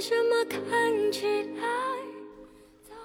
[0.00, 1.26] 为什么看起
[1.60, 1.68] 来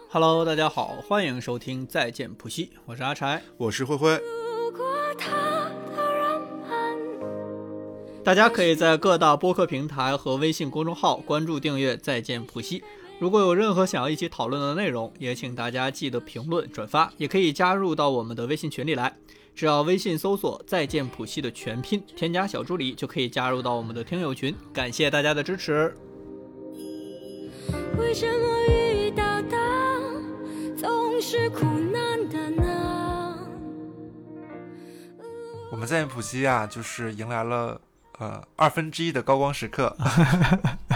[0.09, 3.41] Hello，大家好，欢迎收听再见普西，我是阿柴。
[3.57, 12.81] 我是灰灰，如果他的人们大家可以在各大播客平台和微信公众号关注订阅再见普西。
[13.19, 19.13] 如果有任何想要一起讨论的内容，也请大家记得评论转发，也可以加入到我们的微信群里来。
[19.53, 24.55] 只要微信搜索“再见普西”的全拼，添加小助理就可以加入到我们的听友群。
[24.71, 25.93] 感谢大家的支持。
[28.15, 29.57] 为什么遇到的
[30.77, 33.37] 总是苦难的呢？
[35.69, 37.77] 我们在普西啊，就是迎来了
[38.19, 39.93] 呃二分之一的高光时刻。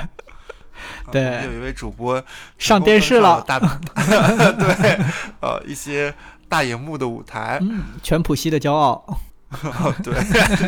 [1.12, 2.24] 对有一位主播
[2.58, 3.60] 上电视了大
[4.58, 4.98] 对，
[5.42, 6.16] 呃，一些
[6.48, 7.58] 大荧幕的舞台。
[7.62, 9.04] 嗯，全普西的骄傲。
[9.50, 10.14] 哦， 对，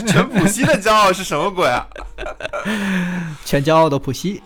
[0.06, 1.88] 全普西的骄傲是什么鬼啊？
[3.46, 4.44] 全骄傲的普西。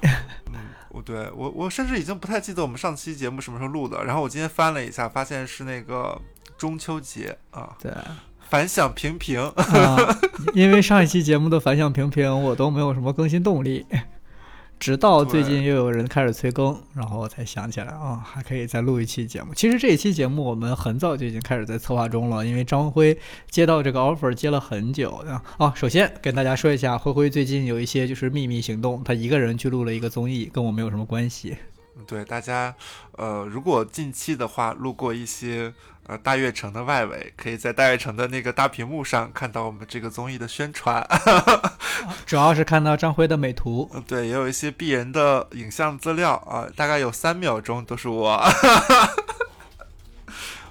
[1.05, 4.03] 我对我我甚至已经不太记得我们上期节目什么时候录的。
[4.03, 6.19] 然后我今天翻了一下，发现是那个
[6.57, 7.91] 中秋节啊，对。
[8.49, 9.39] 反响平平。
[9.39, 10.19] 啊，
[10.53, 13.85] 因为上一期节目的反响平平，我都没有什么更新动力。
[14.85, 19.51] 直到最近又有人开始催更，然后我才想起来啊、还可以再录一期节目。
[19.55, 23.17] 其实这一期节目我们很早就已经开始在策划中了，因为张辉
[23.49, 25.41] 接到这个 offer 接了很久啊。
[25.57, 31.57] 哦，首先跟大家说一下，辉辉最近有一些就是秘密行动，他一个人去录了一个综艺，跟我没有什么关系。
[32.05, 32.75] 对大家，
[33.13, 35.73] 呃，如果近期的话路过一些
[36.07, 41.05] 呃大悦城的外围，可以在大悦城的那个大屏幕上看到我们这个综艺的宣传。
[42.25, 48.43] 主要是看到张辉的美图，呃对，也有一些鄙人的影像资料啊、大概有三秒钟都是我。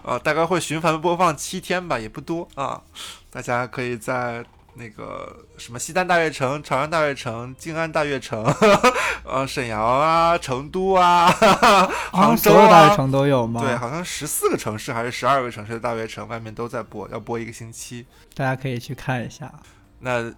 [0.03, 2.83] 呃， 大概会循环播放七天吧，也不多啊。
[3.31, 4.45] 大家可以在
[4.77, 8.45] 那个什么西单大悦城、朝阳大悦城、静安大悦城，
[9.25, 13.61] 呃，沈阳啊、成都啊、 啊，杭州所有大啊悦城都有吗？
[13.63, 18.05] 对，好像十四个城市还是十二个城市的大悦城外面都在播，要播一个星期。
[18.35, 19.53] 大家可以去看一下。
[20.01, 20.33] 那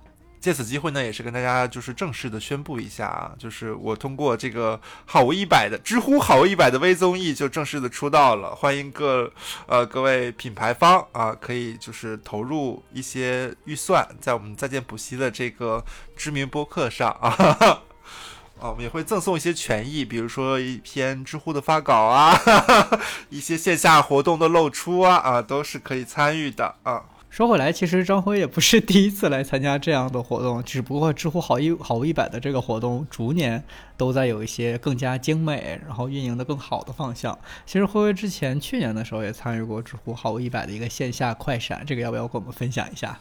[0.46, 9.28] 借此机会呢，也是跟大家就是正式的宣布一下啊，就是我通过这个好物一百的知乎好物一百的微综艺就正式的出道了，欢迎各
[9.66, 15.84] 呃各位品牌方啊，可以就是投入一些预算在我们再见补习的这个
[16.16, 17.82] 知名播客上啊。
[18.62, 22.40] 啊，我们也会赠送一些权益，比如说一篇知乎的发稿啊，
[23.30, 27.02] 一些线下活动的露出啊，啊，都是可以参与的啊。
[27.36, 33.62] 说回来，其实张辉也不是 第一次来参加这样的活动，只不过知乎好一好物一百的这个活动逐年
[33.94, 37.38] 都在有一些更加精美，然后运营的更好的方向。
[37.66, 43.18] 其实辉辉之前去年的时候也参与过知乎好物一百的一个线下快闪，这个要不要跟我们分享一下？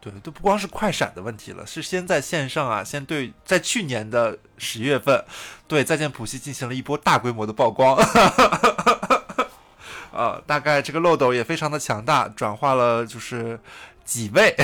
[0.00, 5.24] 对，都不光是快闪的问题了，是先在线上啊，先对在去年的十月份，
[5.66, 7.96] 对再见普西进行了一波大规模的曝光，
[10.16, 13.58] 呃，大概这个漏斗也非常的强大，转化了就是
[14.04, 14.54] 几位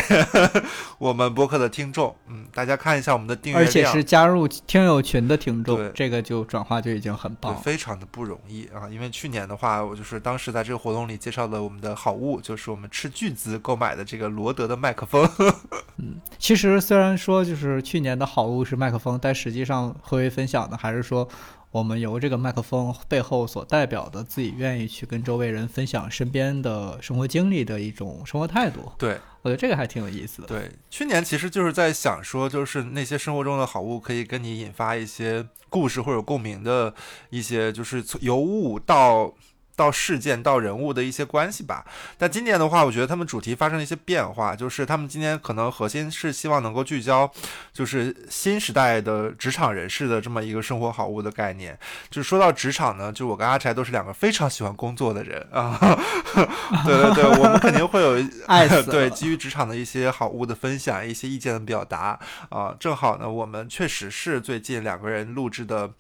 [0.99, 7.61] 我们播客的听众，嗯，大家看一下我们的订阅量，而且是加入听友群的听众对，这个就转化就已经很，棒了。
[7.61, 8.89] 非常的不容易啊！
[8.89, 15.29] 因为去年的话，我就是当时在这个活动里介绍的我们的好物，就是我们斥巨资购买的这个罗德的麦克风。
[15.99, 21.29] 嗯其实虽然说就是去年的好物是麦克风，但实际上何为分享的还是说，
[21.73, 28.93] 我们由这个麦克风背后所代表的自己愿意去跟周围人分享身边的生活经历的一种生活态度。
[28.97, 30.49] 对我觉得这个还挺有意思的。
[30.49, 36.95] 对，去年其实就是在想说，就是那些生活中的好物可以跟你引发一些故事或者共鸣的
[37.31, 39.35] 一些，就是从由物到。
[39.83, 41.85] 到事件到人物的一些关系吧，
[42.17, 47.29] 但今年的话，我觉得他们主题发生了一些变化，就是他们今年可能核心是希望能够聚焦，
[47.73, 51.77] 就是新时代的职场人士的这么一个生活好物的概念。
[52.09, 55.77] 就是说到职场呢，就我跟阿柴都是两个非常喜欢工作的人啊，
[56.87, 62.17] 对对对，我们肯定会有 爱死对基于职场的一些好物的分享，一些意见的表达
[62.51, 65.91] 啊、正好呢，我们确实是最近两个人录制的，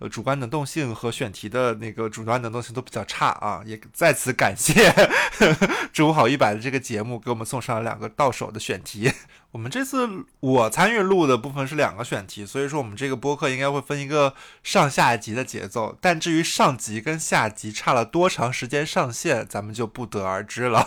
[0.00, 4.92] 呃，主观能动性和选题的那个主观能动性都比较差啊，也再次感谢
[5.92, 9.12] 知乎好一百的这个节目给我们送上了两个到手的选题。
[9.52, 10.06] 我们这次
[10.40, 15.96] 我参与录的部分是两个选题，所以说我们这个播客应该会分一个上下集的节奏。
[15.98, 20.80] 但至于上集跟下集差了多长时间上线，咱们就不得而知了。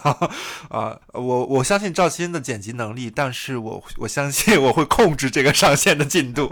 [0.70, 6.48] 啊、 我我相信赵鑫的剪辑能力，但是我我相信我会控制这个上线的进度，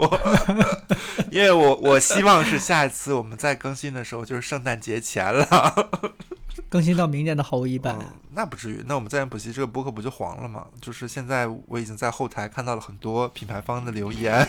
[1.30, 5.90] 因为我我希望是下一次我们再更新的时候就是圣诞节前了。
[6.68, 7.98] 更新到明年的毫无一半。
[8.32, 10.66] 那不至于，那我们在演补习这个播客不就黄了吗？
[10.80, 14.46] 就是现在我已经在后台看到了很多品牌方的留言。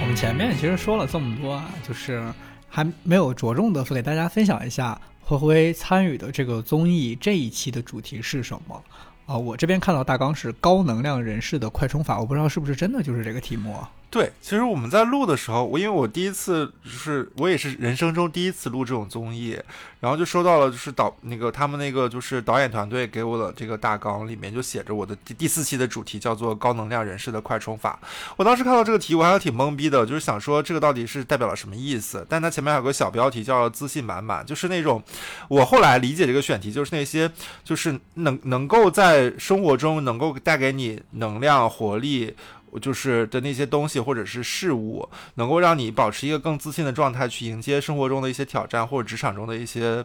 [0.00, 2.22] 我们前面其实说了这么多啊，就是
[2.68, 8.82] 还没有着重的给大家分享一下灰灰参与的这个综艺这一期的主题是什么。
[9.26, 9.36] 啊？
[9.36, 13.90] 我这边看到大纲是高能量人士的快充法，我不知道是不是真的就是这个题目啊。
[14.10, 19.56] 对，其实我们在录的时候，我因为我第一次就是我也是人生中第一次录这种综艺，
[20.00, 28.00] 然后就收到了就是导那个他们那个就是导演团队给我的这个大纲，里面就写着我的第第四期的主题叫做高能量人士的快充法。
[28.36, 32.26] 我当时看到这个题，我还挺懵逼的，就是想说这个到底是代表了什么意思？
[32.28, 35.00] 但它前面还有个小标题叫自信满满，就是那种
[35.46, 37.30] 我后来理解这个选题，就是那些
[37.62, 42.34] 就是能能够在生活中能够带给你能量活力。
[42.78, 50.04] 就是的那些东西或者是事物，能够让你保持一个更自信的状态，去迎接生活中的一些挑战或者职场中的一些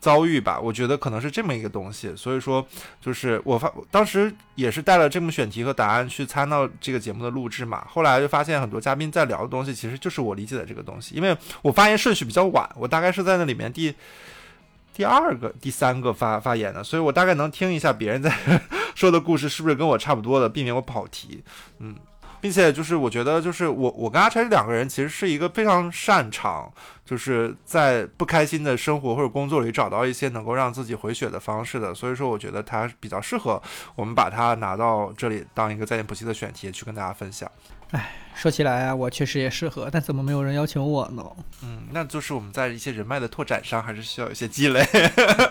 [0.00, 0.58] 遭遇吧。
[0.60, 2.14] 我觉得可能是这么一个东西。
[2.16, 2.66] 所以说，
[3.00, 7.84] 就是我发当时也是带了这么选题和答案去参到这个节目的录制嘛。
[7.90, 11.14] 后来就发现很多嘉宾在聊的东西，其实就是我理解的这个东西。
[11.14, 13.94] 因为我发言顺序比较晚，我大概是在那里面第
[14.94, 18.32] 第二个、第三个发发言的，所以我大概能听一下别人在。
[18.98, 20.48] 说的故事是不是跟我差不多的？
[20.48, 21.44] 避免我跑题，
[21.78, 21.94] 嗯，
[22.40, 26.68] 并且就是我觉得，就是我我跟阿柴两个人其实是一个非常擅长，
[27.04, 31.94] 就是在不开心的生活或者工作里找到一些能够让自己回血的方式的。
[31.94, 33.62] 所以说，我觉得他比较适合
[33.94, 37.48] 我们把它拿到这里当一个在线补习的选题去跟大家分享。
[37.90, 38.10] 哎。
[38.38, 41.24] 说起来啊，我确实也适合，但怎么没有人邀请我呢？
[41.64, 44.86] 嗯，那就是我们在一些人脉的拓展上还是需要一些积累。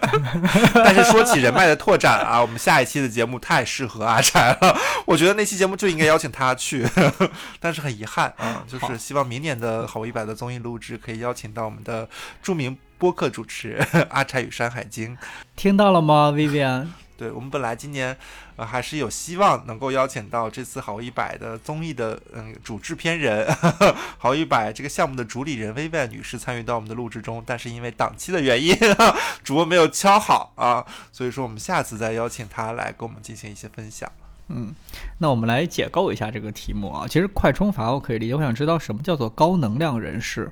[0.73, 6.87] 但是说起人脉的拓展啊，我们下一期的节目太适合阿柴了，我觉得那期节目就应该邀请他去。
[7.59, 12.07] 但是很遗憾啊，就是希望明年的好一百的综艺录制可以邀请到我们的
[12.41, 15.17] 著名播客主持人阿柴与山海经。
[15.57, 16.87] 听到了吗，Vivian？
[17.17, 18.15] 对我们本来今年，
[18.55, 23.47] 呃，还是有希望能够邀请到这次好一百的综艺的嗯主制片人，
[24.19, 28.77] 好一百这个项目的主理人薇薇女士参与到我们的录制中，但是因为档期的原因，
[29.43, 34.09] 主播没有敲好啊，所以说我们下次再邀请她来跟我们进行一些分享。
[34.49, 34.73] 嗯，
[35.17, 40.51] 那我们来解构一下这个题目啊，其实快充法我可以理解，我想知道什么叫做高能量人士。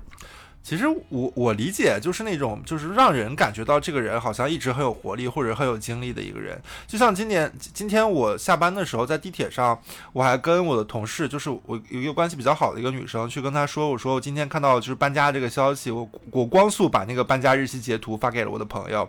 [0.65, 9.79] 其实我我理解就是那种就是让人感觉到这个人好像一直很有活力或者很有精力的一个人，就像今年今天我下班的时候在地铁上，
[10.11, 19.07] 我还跟我的同事，就是我有一个关系比较好的一个女生去跟她说，我说我今天看到就是搬家这个消息，我我光速把那个搬家日期截图发给了我的朋友，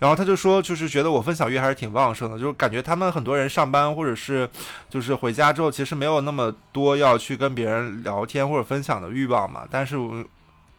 [0.00, 4.46] 然后他就说就是觉得我分享欲还是挺旺盛的，就是感觉他们很多人上班或者是
[4.90, 10.22] 就是回家之后其实没有那么多要去跟别人聊天或者分享的欲望嘛，但是我。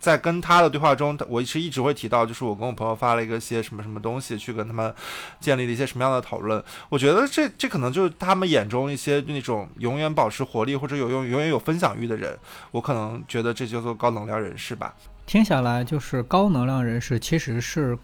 [0.02, 4.94] 在跟他的对话中，我是一直会提到，就是我跟我朋友发了一个些什么什么东西，去跟他们
[5.40, 6.62] 建立了一些什么样的讨论。
[6.90, 12.36] 我觉得这这可能就是他们眼中一些那种永远保持活力或者有用永远有分享欲的人。
[12.72, 14.96] 我可能觉得这叫做高能量人士吧。
[15.28, 17.96] 听下来，就是高能量人士其实是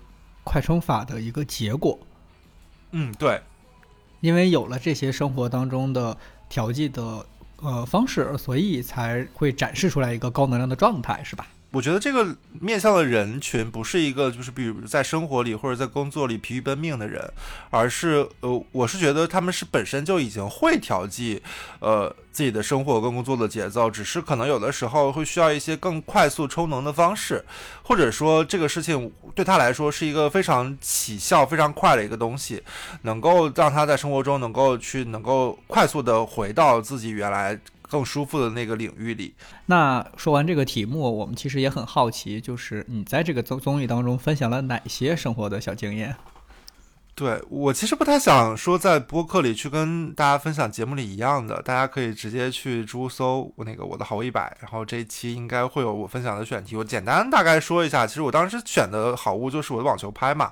[0.43, 1.99] 快充法的一个结果。
[2.91, 3.41] 嗯，对，
[4.21, 6.15] 因为有了这些生活当中的
[6.47, 7.25] 调剂的
[7.57, 11.47] 呃方式，所以才会展示出来一个高能量的状态，是吧？
[11.71, 17.21] 我觉得这个面向的人群不是一个，就是比如在生活里或者在工作里疲于奔命的人，
[17.69, 21.41] 而是呃，我是觉得他们是本身就已经会调剂，
[21.79, 27.43] 呃，自己的生活跟工作的节奏，只是可能有的时候会需要一些更快速充能的方式，
[27.83, 32.63] 或者说这个事情对他来说是一个非常起效非常快的一个东西，
[33.01, 37.59] 能够让他在生活中能够去能够快速的回到自己原来。
[37.89, 39.33] 更舒服的那个领域里。
[39.67, 46.15] 那说完这个题目，我们其实也很好奇，就是你在这个综综艺当中分享了哪些生活的小经验？
[47.17, 56.75] 对我其实不太想说在播客里去跟大家分享节目里一样的，大家可以直接去知乎搜那个我的好物一百，然后这一期应该会有我分享的选题。
[56.75, 60.51] 我简单大概说一下，其实我当时选的好物就是我的网球拍嘛。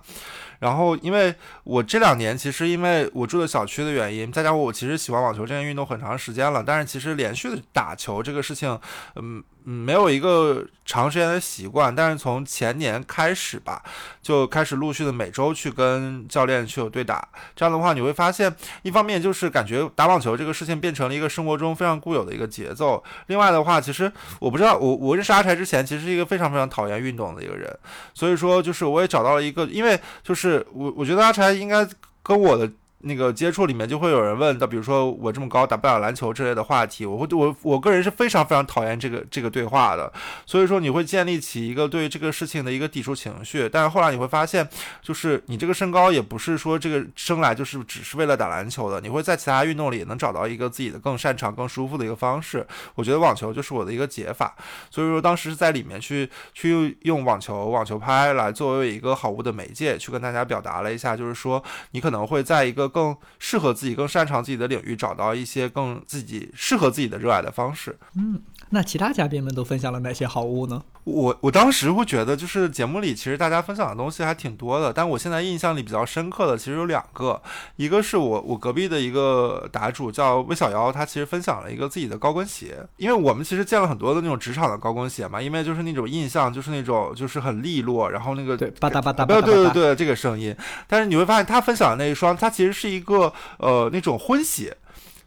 [0.58, 8.80] 然后，因为我这两年其实因为我住的小区的原因，再加上我其实喜欢网球这项运动很长时间了，但是其实连续的打球这个事情，
[9.18, 9.44] 嗯。
[9.66, 13.82] 嗯，没有一个长时间的习惯，但是从前年开始吧，
[14.22, 17.28] 就开始陆续的每周去跟教练去有对打。
[17.56, 23.04] 这样的话，你会发现，一方面就是感觉打网球这个事情变成了一个生活中非常固有的一个节奏。
[23.28, 27.76] 另外的话，其实我不知道，我我认识阿柴之前，其实是一个非常非常讨厌运动的一个人。
[28.14, 31.88] 所以说，就是我也找到了一个，因为就是我我觉得阿柴应该
[32.22, 32.72] 跟我的。
[33.06, 40.12] 那个接触里面就会有人问到，比如说我这么高打不了篮球之类的话题，我会我我个人是非常非常讨厌这个这个对话的，
[40.46, 44.68] 所以说你会建立起一个对这个事情的一个抵触情绪，但是后来你会发现，
[45.02, 52.66] 就是你这个身高也不是说这个生来就是只是为了打篮球的，你会在其他运动里也能找到一个自己的更擅长、更舒服的一个方式。
[52.96, 54.56] 我觉得网球就是我的一个解法，
[54.90, 68.00] 所以说当时是在里面去去用网球网球拍来作为一个好物的媒介，去跟大家表达了一下，就是说你可能会在一个更适合自己、更擅长自己的领域找到一些更自己适合自己的热爱的方式。
[68.16, 70.82] 嗯，那其他嘉宾们都分享了哪些好物呢？
[71.04, 77.40] 我我当时会觉得，就是节目里其实大家分享的东西还挺多的，但我现在印象里比较深刻的其实有两个，
[77.76, 90.56] 一个是我我隔壁的一个答主叫魏小妖，他其实分享了一个自己的高跟鞋，因为我们其实见了很多的那种职场的高跟鞋嘛，因为就是那种印象就是那种就是很利落，然后那个对吧嗒吧嗒吧对对对对这个声音，
[90.88, 94.76] 但是你会发现他分享的那一双，它其实是一个呃那种婚鞋。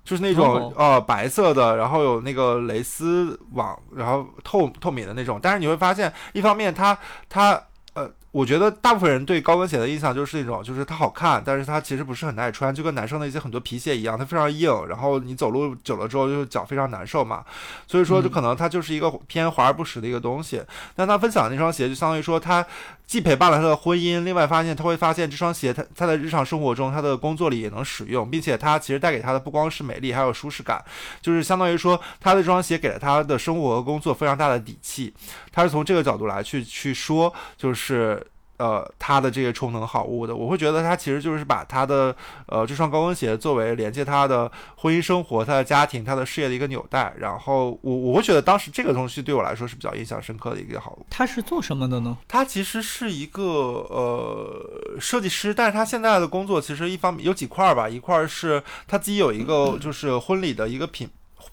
[0.09, 5.39] 就是那种、哦呃白色的，然后有那个蕾丝网，然后透透明的那种。
[5.43, 6.97] 但是你会发现，一方面它
[7.29, 7.63] 它
[7.93, 17.45] 呃，我觉得大部分人对高跟鞋的印象就是那种，就是它好看，但是它其实不是很耐穿，就跟男生的一些很多皮鞋一样，它非常硬，然后你走路久了之后，就脚非常难受嘛。
[17.87, 20.63] 所以说，就可能它就是一个偏华而不实的一个东西。
[20.95, 22.65] 但他分享的那双鞋，就相当于说他
[23.09, 30.85] 既陪伴了他的婚姻，另外发现他会发现这双鞋他他在日常生活中他的工作里也能使用，并且他其实带给他的不光是美丽，还有舒适感，
[31.23, 35.15] 就是相当于说他的这双鞋给了他的生活和工作非常大的底气。
[35.51, 38.25] 他是从这个角度来去去说，就是。
[38.59, 42.15] 呃，他的这个充能好物的，我会觉得他其实就是把他的
[42.47, 47.15] 呃这双高跟鞋作为连接他的婚姻生活、他的家庭、他的事业的一个纽带。
[47.19, 51.07] 然后我我会觉得当时这个东西对我来说是比较印象深刻的一个好物。
[51.09, 52.19] 他是做什么的呢？
[52.27, 61.09] 他其实是一个呃设计师，但是他现在的工作其实一方面有几块儿吧，一块儿是他自己有一个就是婚礼的一个品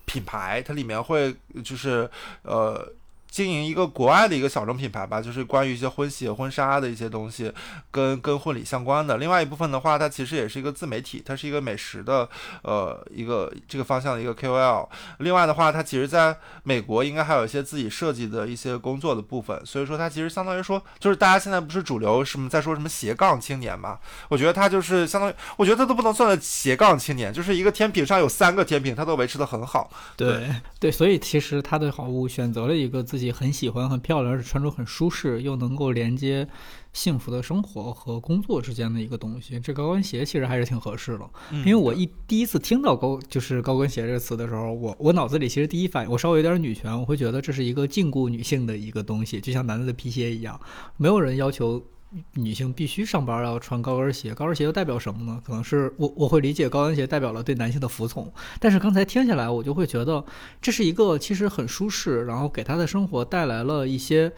[0.05, 2.09] 品牌，它里面会就是
[2.41, 2.91] 呃。
[3.35, 7.51] 经营一个国外的一个小众品牌吧，就是关于一些婚鞋、婚纱的一些东西，
[7.91, 9.17] 跟跟婚礼相关的。
[9.17, 12.29] 另外一部分的话，它其实也是一个自媒体，它是一个美食的
[12.61, 14.87] 呃一个这个方向的一个 KOL。
[15.17, 23.99] 另外的话，它其实在美国应该还有一些自己设计的一些工作的部分，所以说它其实相当于说，就是大家现在不是主流什么在说什么斜杠青年嘛？
[24.29, 29.91] 我觉得他就是相当于，我觉得他都不能算是斜杠青年，就是一个天平上有三个天平，他都维持的很好。
[30.15, 30.49] 对
[30.79, 36.47] 对，所以其实他的好物选择了一个自己很喜欢、很漂亮，而且穿着很舒适，又能够连接
[36.93, 39.59] 幸福的生活和工作之间的一个东西。
[39.59, 50.59] 这高跟鞋其实还是挺合适的，因为我一第一次听到高就是高跟鞋这个词的时候，我我脑子里其实第一反应，我稍微有点女权，我会觉得这是一个禁锢女性的一个东西，就像男的的皮鞋一样，
[50.97, 51.83] 没有人要求。
[52.33, 55.41] 女性必须上班要穿高跟鞋，高跟鞋又代表什么呢？
[55.45, 60.23] 可能是我我会理解高跟鞋代表了对男性的服从，但是刚才听下来，我就会觉得
[60.61, 64.31] 这是一个其实很舒适，然后给他的生活带来了一些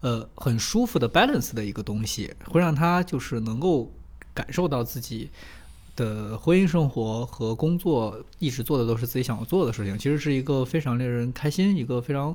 [0.00, 3.92] 呃很舒服的 balance 的一个东西，会让他就是能够
[4.32, 5.30] 感受到自己
[5.96, 12.34] 的婚姻生活和工作一直做的都是自己想要做的事情，其实是一个非常令人开心，一个非常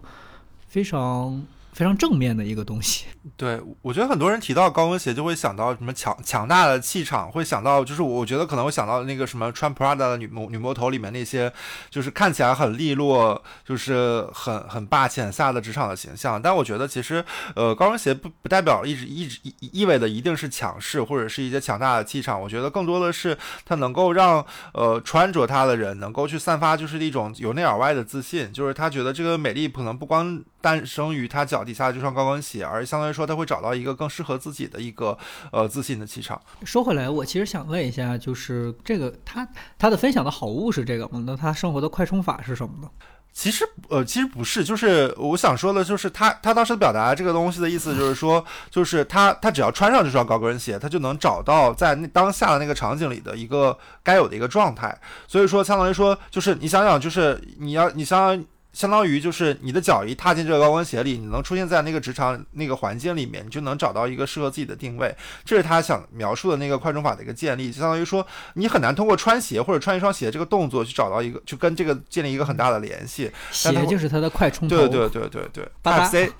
[0.68, 3.06] 非常非常正面的一个东西。
[3.38, 11.52] 对，我觉得很多人提到高跟鞋就会想到什么强强大的气场，会想到就是我觉得可能会想到那个什么穿 Prada 的女魔女魔头里面那些，
[11.90, 16.42] 就是看起来很利落，就是很很霸气很飒的职场的形象。
[16.42, 17.24] 但我觉得其实
[17.56, 22.42] 呃高跟鞋不不代表一直一直意意味的一定是强势或者是一些强大的气场。
[22.42, 35.18] 我觉得更多的是它能够让呃穿着它的人能够去散发就是一种由内而外的自信，就是他觉得这个美丽可能不光诞生于他脚底下这双高跟鞋，而相当于说他会找到一个更适合自己的一个
[35.51, 36.42] 呃自信的气场。
[36.63, 39.48] 说回来，我其实想问一下，就是这个他
[39.78, 41.24] 他的分享的好物是这个吗？
[41.25, 42.89] 那他生活的快充法是什么呢？
[43.32, 55.00] 其实呃，其实不是，就是我想说的，就是他他当时表达这个东西的意思，就是说， 就是他他只要穿上这双高跟鞋，他就能找到在那当下的那个场景里的一个该有的一个状态。
[55.28, 58.46] 所以说，相当于说，就是你想想，就是你要你相当。
[58.72, 65.14] 相当于就是你的脚一踏进这个高跟鞋里，你能出现在那个职场那个环境里面，你就能找到一个适合自己的定位。
[65.44, 73.32] 这是他想描述的那个快充法的一个建立，就相当于说你很难通过穿鞋或者穿一双鞋这个动作去找到一个，就跟这个建立一个很大的联系。
[73.52, 74.78] 鞋就是他的快充头。
[74.78, 76.32] 对对对对 对，Type C，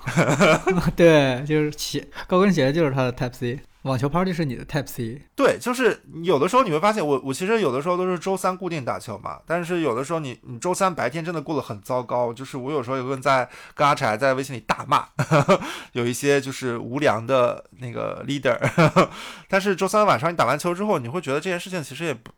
[0.96, 5.22] 对，就是鞋高跟鞋就是他的 Type C，网球 party 是你的 Type C。
[5.36, 15.08] 对，就是有的时候你会发现，我我其实有的时候都是周三固定打球嘛，但是有的时候你你周三白天真的过得很糟糕，就是我有时候也会在跟阿柴在微信里大骂，
[15.94, 18.58] 有一些就是无良的那个 leader，
[19.48, 22.32] 但是周三晚上你打完球之后，你会觉得这件事情其实也不。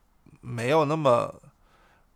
[0.44, 1.32] 没有那么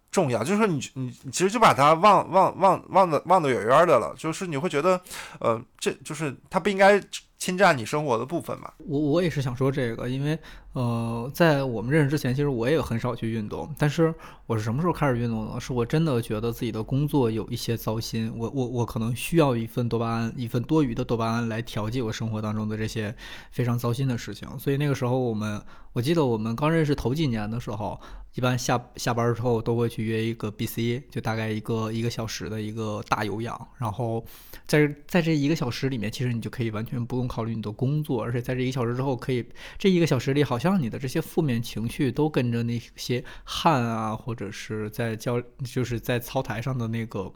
[0.09, 0.43] 重要。
[0.43, 4.15] 就是说你你其实就把它忘忘忘忘的忘得远远的了。
[4.17, 4.99] 就是你会觉得，
[5.39, 6.99] 呃，这就是它不应该
[7.37, 8.71] 侵占你生活的部分嘛。
[8.77, 10.37] 我我也是想说这个，因为
[10.75, 13.73] 呃，在我们认识之前，其实我也很少去运动。
[13.79, 14.13] 但是
[14.45, 15.57] 我是什么时候开始运动呢？
[15.57, 23.15] 是我真的觉得自己的工作有一些糟心，我我我可能需要一份多巴胺，一份多余的多巴胺来调剂我生活当中的这些
[23.51, 24.49] 非常糟心的事情。
[24.59, 25.61] 所以那个时候，我们
[25.93, 27.97] 我记得我们刚认识头几年的时候，
[28.33, 33.57] 一般下下班之后都会去约一个 BC，就大概一个一个小时的一个大有氧。
[33.77, 34.25] 然后
[34.67, 39.45] 在在这一个小时里面，其实你就可以完全不用考虑你的工作，而且在这一个小时之后，可以
[39.77, 47.31] 这一个小时里，好像你的这些负面情绪都跟着那些汗啊，或者是在教就是在操台上的那个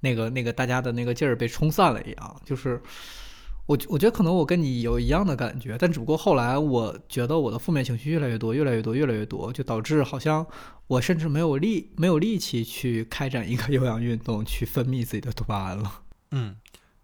[0.00, 2.40] 那个那个大家的那个劲儿被冲散了一样。
[2.44, 2.80] 就是
[3.66, 10.46] 我我觉得可能我跟你有一样的感觉，但只不过后来我觉得我的负面情绪越来越多，越来越多，越来越多，就导致好像
[10.86, 16.02] 我甚至没有力没有力气去开展一个有氧运动，去分泌自己的多巴胺了。
[16.32, 16.56] 嗯，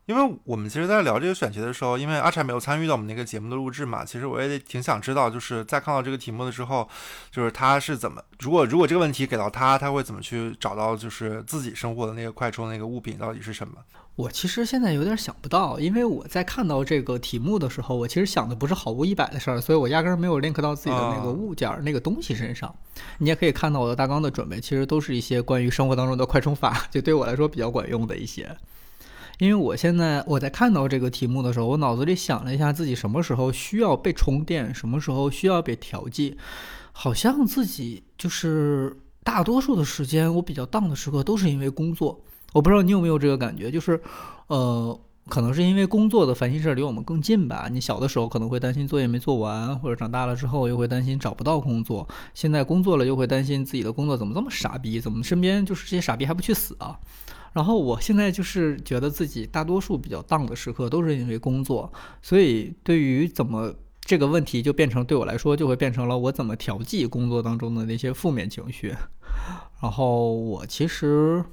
[0.09, 6.89] 因为我们其实，在聊这个选题的时候，因为阿柴没有参与到我们那个节目的录制嘛，其实我也挺想知道，就是在看到这个题目的时候，
[7.31, 13.75] 就是他是怎么，如果如果这个问题给到他，他会怎么去找到就是自己生活的那个快充那个物品到底是什么？
[14.17, 22.75] 我其实现在有点想不到，因为我在看到这个题目的时候，我其实想的不是好物一百的事儿，所以我压根儿没有 link 到自己的那个哦物件儿、那个东西身上。
[23.19, 28.57] 你也可以看到我的大纲的准备，其实都是一些关于生活当中的快充法，就对我来说比较管用的一些。
[29.39, 36.37] 因为我现在我在看到这个题目的时候，我脑子里想了一下自己什么时候需要被充电，什么时候需要被调剂，
[36.93, 42.21] 好像自己就是大多数的时间我比较荡的时刻都是因为工作。
[42.53, 44.01] 我不知道你有没有这个感觉，就是，
[44.47, 47.69] 呃，可能是因为工作的烦心事儿离我们更近吧。
[47.71, 56.99] 你小的时候可能会担心作业没做完，或者长大了之后又会担心找不到工作，现在工作了又会担心自己的工作怎么这么傻逼，怎么身边就是这些傻逼还不去死啊？
[57.53, 68.95] 然后我现在就是觉得自己大多数比较荡的时刻都是因为工作，所以对于怎么这个问题就变成对我来说就会变成了我怎么调剂工作当中的那些负面情绪。
[69.83, 71.45] 然后我其实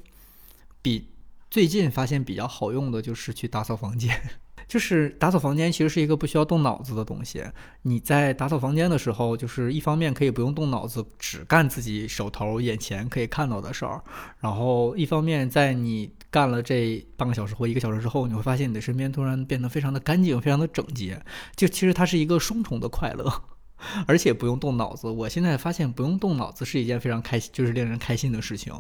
[0.81, 1.10] 比
[1.49, 4.21] 最近发现比较好用的就是去打扫房间。
[4.67, 7.43] 就是打扫房间其实是一个不需要动脑子的东西。
[7.84, 14.04] 你在打扫房间的时候，就是一方面可以不用动脑子，只干自己手头眼前可以看到的事儿，
[14.39, 21.21] 然后一方面在你干了这半个小时或一个小时之后，你会发现你的身边突然变得非常的干净，非常的整洁。
[21.56, 23.43] 就其实它是一个双重的快乐，
[24.08, 25.08] 而且不用动脑子。
[25.08, 28.73] 我现在发现不用动脑子是一件非常开心，就是令人开心的事情。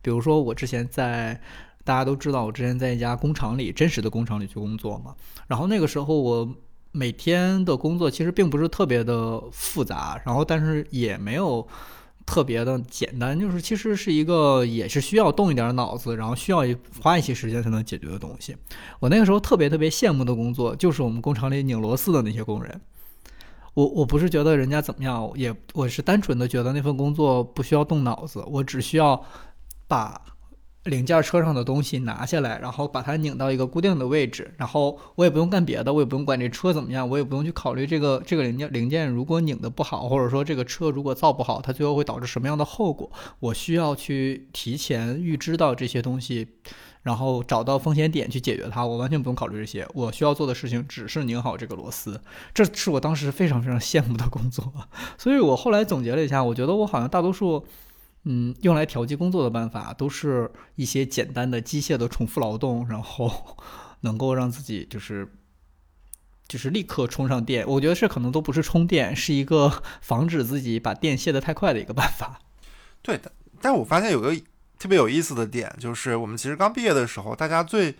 [0.00, 1.40] 比如说我之前在。
[1.86, 5.14] 大家都知道，我之前在一家工厂里，真实的工厂里去工作嘛。
[5.46, 6.54] 然后那个时候，我
[6.90, 11.64] 每天的工作其实并不是特别的复杂，然后但是也没有
[12.26, 16.64] 特别的简单，就是其实是一个也是需要动一点脑子，然后需要
[17.00, 18.56] 花一些时间才能解决的东西。
[18.98, 22.80] 我那个时候特别特别羡慕的工作，就是我们工厂里拧螺丝的那些工人。
[23.74, 29.24] 我我不是觉得人家怎么样，也我是单纯的觉得那份工作不需要动脑子，我只需要
[29.86, 30.20] 把。
[30.86, 46.46] 零件车上的东西拿下来，然后把它拧到一个固定的位置，然后我也不用干别的，我也不用管这车怎么样，我也不用去考虑这个这个零件零件如果拧的不好，或者说这个车如果造不好，它最后会导致什么样的后果，我需要去提前预知到这些东西，
[47.02, 52.20] 然后找到风险点去解决它，我完全不用考虑这些，我需要做的事情只是拧好这个螺丝，
[52.54, 54.72] 这是我当时非常非常羡慕的工作，
[55.18, 57.66] 所以我后来总结了一下，我觉得我好像大多数。
[58.28, 63.56] 嗯，用来调剂工作的办法都是一些简单的机械的重复劳动，然后
[64.02, 65.32] 能够让自己就是
[66.48, 67.64] 就是立刻充上电。
[67.68, 72.40] 我觉得这可能都不是充电，是一个 防止自己把电卸得太快的一个办法。
[73.00, 74.34] 对的，但我发现有个
[74.76, 77.94] 特别有意思的点，就是我们其实刚毕业的时候，大家最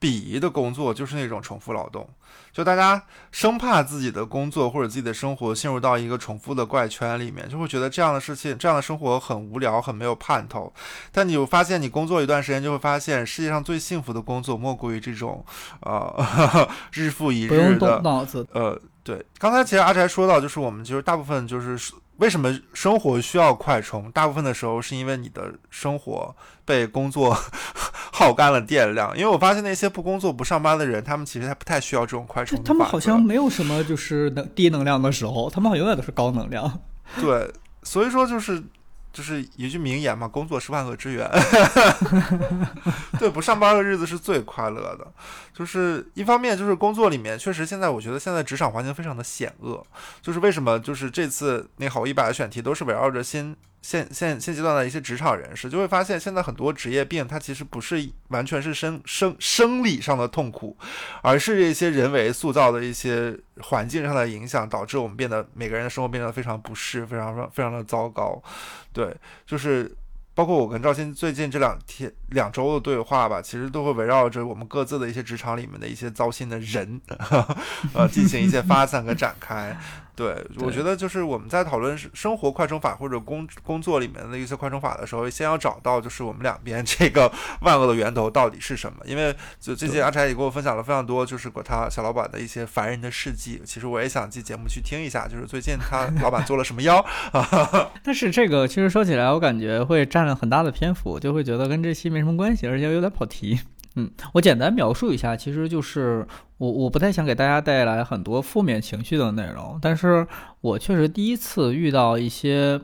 [0.00, 2.08] 鄙夷的工作就是那种重复劳动，
[2.52, 10.72] 就大家生怕自己的工作或者自己的生活陷入到一个重复的怪圈里面，就会觉得这样的事情、这样的生活很无聊、很没有盼头。
[11.10, 15.44] 但你有发现，你工作一段时间，就会发现世界上最幸福的工作莫过于这种，
[15.80, 27.36] 呃， 日复一不用日的动脑子，呃，对，刚才其实阿宅说到，就是我们其实大部分就是为什么生活需要快充，大部分的时候是因为你的生活被工作
[28.12, 29.16] 耗干了电量。
[29.16, 36.80] 因为我发现那些不工作不上班的人，他们其实还不太需要这种快充他们好像没有什么就是能低能量的时候，他们好像永远都是高能量。
[37.20, 37.50] 对，
[37.82, 38.62] 所以说就是
[39.18, 41.28] 就是一句名言嘛，工作是万恶之源。
[43.18, 45.04] 对，不上班的日子是最快乐的。
[45.52, 49.84] 就是一方面就是工作里面确实现在我觉得现在职场环境非常的险恶。
[50.22, 60.76] 就是为什么就是这次那好一百的选题都是围绕着新现现现阶段的一些职场人士，就会发现现在很多职业病，它其实不是完全是生生生理上的痛苦，
[61.22, 68.42] 而是一些人为塑造的一些环境上的影响，导致我们变得每个人的生活变得非常不适，非常非常非常的糟糕。
[68.92, 69.90] 对，就是
[70.34, 77.00] 包括我跟赵鑫最近这两天两周的对话吧，其实都会围绕着我们各自的一些职场里面的一些糟心的人，
[77.94, 79.76] 呃，进行一些发散和展开。
[80.18, 88.98] 对，我觉得就是我们在讨论生活快充法或者工工作里面的一些快充法的时候，先要找到就是我们两边 这个万恶的源头到底是什么。
[89.04, 93.62] 因为就最近阿柴也给我分享了非常多，就是他小老板的一些烦人的事迹。
[93.64, 97.06] 其实我也想进节目去听一下，就是最近他 老板做了什么妖。
[98.02, 103.60] 但是这个其实说起来，我感觉会占了很大的篇幅，就会觉得跟这期没什么关系，而且有点跑题。
[103.98, 106.24] 嗯，我简单描述一下，其实就是
[106.58, 110.24] 我我不太想给大家带来很多负面情绪的内容，但是
[110.60, 112.80] 我确实第一次遇到一些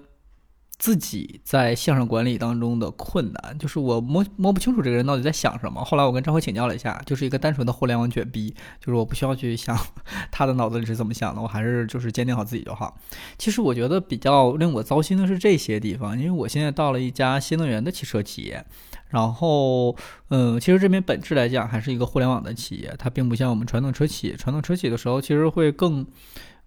[0.76, 5.84] 自己在线上管理当中的困难，就是我摸摸不清楚这个人到底在想什么。
[5.84, 9.78] 后来我跟张辉请教了一下，就是一个单纯的互联网卷逼，就是我不需要去想
[10.32, 12.98] 他的脑子里是怎么想的，我还是就是坚定好自己就好。
[13.38, 18.66] 其实我觉得比较令我糟心的是这些地方，因为我现在到了一家新能源的汽车企业。
[19.14, 19.94] 然后，
[20.30, 24.34] 嗯，其实这边本质来讲还是一个互联网的企业，它并不像我们传统车企。
[24.34, 26.04] 传统车企的时候，其实会更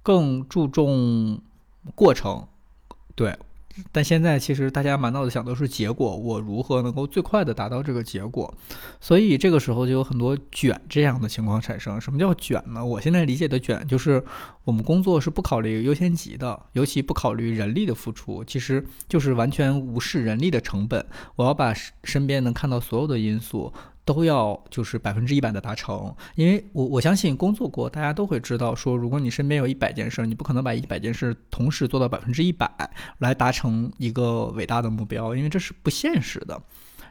[0.02, 1.42] 更注重
[1.94, 2.48] 过程，
[3.16, 3.38] 对。
[3.92, 8.54] 但现在其实大家满脑子想都是结果，我如何能够最快的达到这个结果？
[9.00, 12.00] 所以这个时候就有很多卷这样的情况产生。
[12.00, 12.84] 什么叫卷呢？
[12.84, 14.24] 我现在理解的卷就是
[14.64, 21.06] 我们工作是不考虑优先级的，尤其不考虑人力的付出，其实就是完全无视人力的成本。
[21.36, 23.74] 我要把身边能看到所有的因素。
[24.08, 32.72] 都要就是百分之一百的达成，因为我我相信工作过，大家都会知道，说如果你身边有一百件事，你不可能把一百件事同时做到百分之一百
[33.18, 36.60] 来达成一个伟大的目标，因为这是不现实的。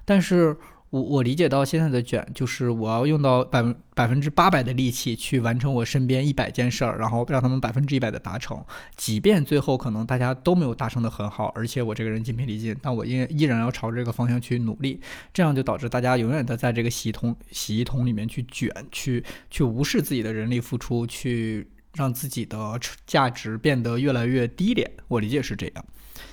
[0.07, 0.57] 但是。
[0.91, 8.65] 我我理解到现在的卷就是我要用到百分百分之八百的力气去完成我身边一百件事儿，然后让他们百分之一百的达成，
[8.97, 15.01] 即便最后可能大家都没有达成的很好，而且我这个人精疲力尽，但我依依然要朝这个方向去努力，
[15.35, 24.89] 这样就导致大家永远的在这个洗衣桶洗衣桶里面去卷，去去无视自己的人力付出，去让自己的价值变得越来越低廉。
[25.09, 25.85] 我理解是这样。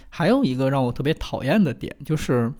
[0.09, 2.53] 还有一个让我特别讨厌的点就是。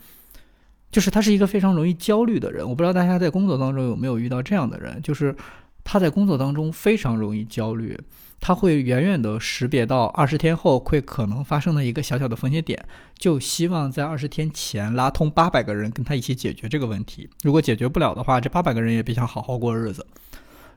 [0.94, 5.36] 就是他是一个非常容易焦虑的人，我不知道大家在工作当中有没有遇到这样的人，就是
[5.84, 8.00] 他在工作当中非常容易焦虑，
[8.40, 12.86] 他会远远的识别到二十天后会可能发生的一个小小的风险点，
[13.18, 17.28] 就希望在二十天前拉通八百个人跟他一起解决这个问题。
[17.42, 20.06] 如果解决不了的话，这八百个人也别想好好过日子。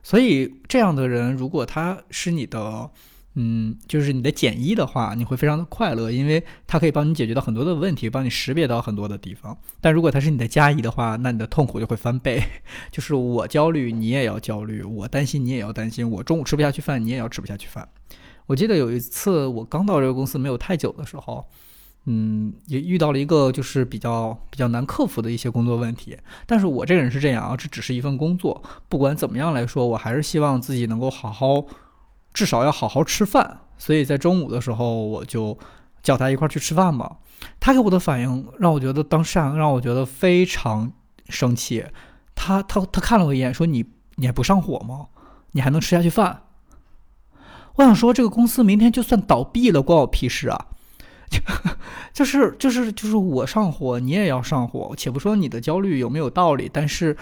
[0.01, 2.89] 所以这样的人，如果他是你的。
[3.39, 9.55] 嗯，就是你的减一的话，你会非常的快乐，因为它可以帮你解决到很多的问题，帮你识别到很多的地方。
[9.79, 12.41] 但如果它是你的加一的话，那你的痛苦就会翻倍。
[12.91, 17.87] 就是我焦虑，你也要焦虑；我担心，你也要担心；我中午吃不下去饭，你也要吃不下去饭。
[18.47, 21.45] 我记得有一次我刚到这个公司没有太久的时候，
[22.05, 26.17] 嗯，也遇到了一个就是比较比较难克服的一些工作问题。
[26.47, 31.63] 但是我这个人是这样啊，这只是一份工作，不管怎么样来说，我还是希望自己能够好好。
[32.37, 35.57] 至少要好好吃饭，所以在中午的时候我就
[36.03, 37.17] 叫他一块儿去吃饭吧。
[37.59, 40.91] 他给我的反应让我觉得当下让我觉得非常
[41.29, 41.83] 生气。
[42.35, 43.83] 他他他看了我一眼，说：“你
[44.17, 45.07] 你还不上火吗？
[45.53, 46.43] 你还能吃下去饭？”
[47.77, 50.67] 我想说，这个公司明天就算倒闭了，关我屁事啊！
[51.31, 51.39] 就
[52.13, 54.93] 就是就是就是我上火，你也要上火。
[54.95, 57.17] 且不说你的焦虑有没有道理，但是。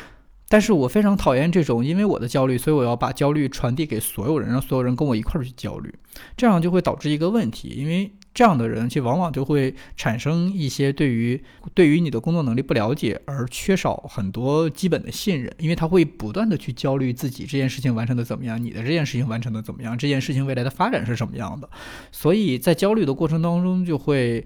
[0.47, 5.93] 但是我非常讨厌这种，因为我的焦虑，所以我要把焦虑传递给所有人，让所有人跟我一块儿去焦虑，
[6.37, 11.41] 这样就会导致一个问题，因为这样的人其实往往就会产生一些对于
[11.73, 21.67] 对于你的工作能力不了解而缺少很多基本的信任，因为他会不断的去焦虑自己这件事情完成的怎么样，你的这件事情完成的怎么样，这件事情未来的发展是什么样的，
[22.11, 24.45] 所以在焦虑的过程当中，就会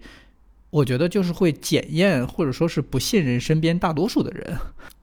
[0.69, 4.55] 我觉得就是会检验或者说是不信任身边大多数的人。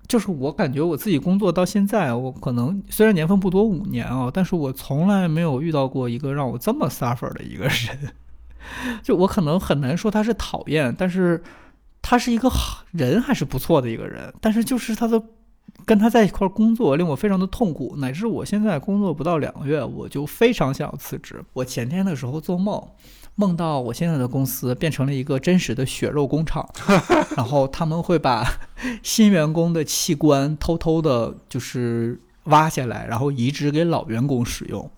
[0.08, 8.12] 就是我感觉我自己工作到现在，我可能虽然年份不多五年啊，但是我从来没有遇到过一个让我这么 suffer 的一个人。
[9.02, 11.42] 就我可能很难说他是讨厌，但是
[12.02, 14.32] 他是一个好人，还是不错的一个人。
[14.40, 15.22] 但是就是他的
[15.84, 21.44] 跟他在一块工作令我非常的痛苦，乃至我现在工作不到两个月，我就非常想要辞职。
[21.52, 22.82] 我前天的时候做梦。
[23.38, 26.66] 梦到我现在的公司变成了一个真实的血肉工厂，
[27.36, 28.44] 然后他们会把
[29.02, 34.90] 新员工的器官偷偷的，就是挖下来，然后移植给老员工使用。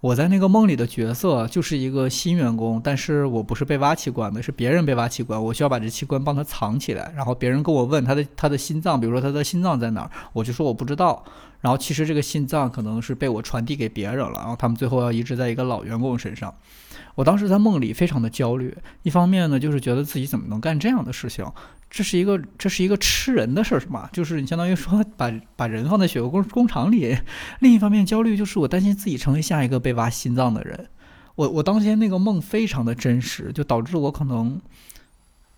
[0.00, 7.12] 我在那个梦里的角色就是一个新员工，但是我不是被挖器官的，是别人被挖器官，我需要把这器官帮他藏起来。
[7.14, 11.24] 然后别人跟我问他的他的心脏，比如说他的心脏在哪儿，我就说我不知道。
[11.64, 16.54] 然后其实这个心脏可能是被我传递给别人了，然后他们最后要移植在一个老员工身上。
[17.14, 21.42] 我当时在梦里非常的焦虑，一方面呢就是觉得自己怎么能干这样的事情，
[21.88, 24.10] 这是一个这是一个吃人的事儿是吗？
[24.12, 27.16] 就是你相当于说把把人放在血肉工工厂里。
[27.60, 30.86] 另一方面焦虑就是我担心自己成为下一个被挖心脏的人。
[31.36, 34.60] 我我当天那个梦非常的真实，就导致我可能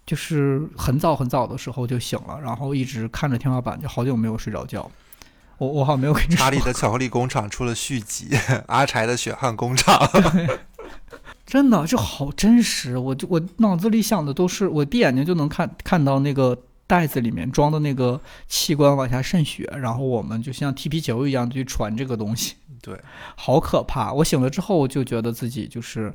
[0.07, 4.88] 就是很早很早的时候就醒了，然后一直看着天花板，就好久没有睡着觉。
[5.59, 6.37] 我我好像没有跟你说。
[6.37, 8.29] 查理的巧克力工厂出了续集，
[8.69, 9.99] 阿柴的血汗工厂。
[11.47, 22.57] 真的就好真实，我就我脑子里想的都是，我闭眼睛就能看看到那个袋子里面装的那个器官往下渗血，然后我们就像踢皮球一样去传这个东西。
[22.83, 23.01] 对，
[23.37, 24.12] 好可怕！
[24.12, 26.12] 我醒了之后就觉得自己就是，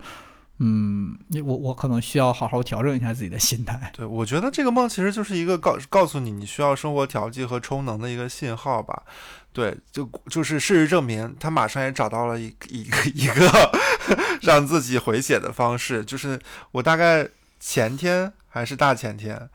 [0.63, 3.91] 嗯，我我可能需要好好调整一下自己的心态。
[3.97, 9.01] 对，我觉得这个梦其实就是一个告告诉你你需要生活调剂和充能的一个信号吧。
[9.51, 13.71] 对，就就是事实证明，他马上也找到了一一个 一个
[14.43, 16.05] 让自己回血的方式。
[16.05, 16.39] 就是
[16.71, 17.27] 我大概
[17.59, 19.49] 前天还是大前天，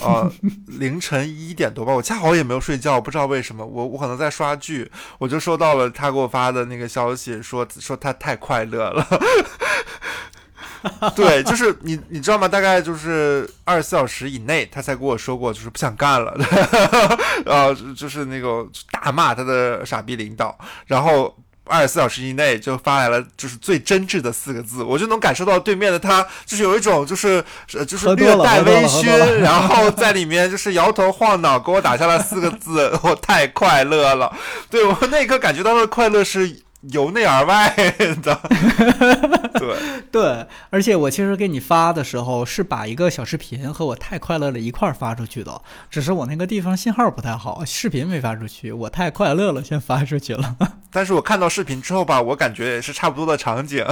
[0.00, 0.32] 呃，
[0.78, 9.06] 凌晨一点多吧，我恰好也没有睡觉，不知道为什么，我我可能在刷剧，我就收到了他给我发的那个消息，说说他太快乐了。
[11.14, 12.48] 对，就是你，你知道吗？
[12.48, 16.34] 大概就是二十四小时以内，他才跟我说过，就是不想干了，
[17.46, 29.06] 呃， 就是那个大骂他的傻逼领导，然后二十四小时以内就发来了，就是最真挚的四个字，我就能感受到对面的他，就是有一种就是呃就是略带微醺，
[29.40, 34.34] 然后在里面就是摇头晃脑给我打下了四个字，我太快乐了，
[34.68, 36.62] 对我那一刻感觉到的快乐是。
[36.90, 37.72] 由内而外
[38.22, 38.40] 的，
[39.54, 39.76] 对
[40.10, 50.56] 对，而且我其实给你发的时候是把一个小视频和我太快乐了一块儿发出去的，只是我那个地方信号不太好，视频没发出去，我太快乐了先发出去了。
[50.90, 53.86] 但是我看到视频之后吧，我感觉也是差不多的场景，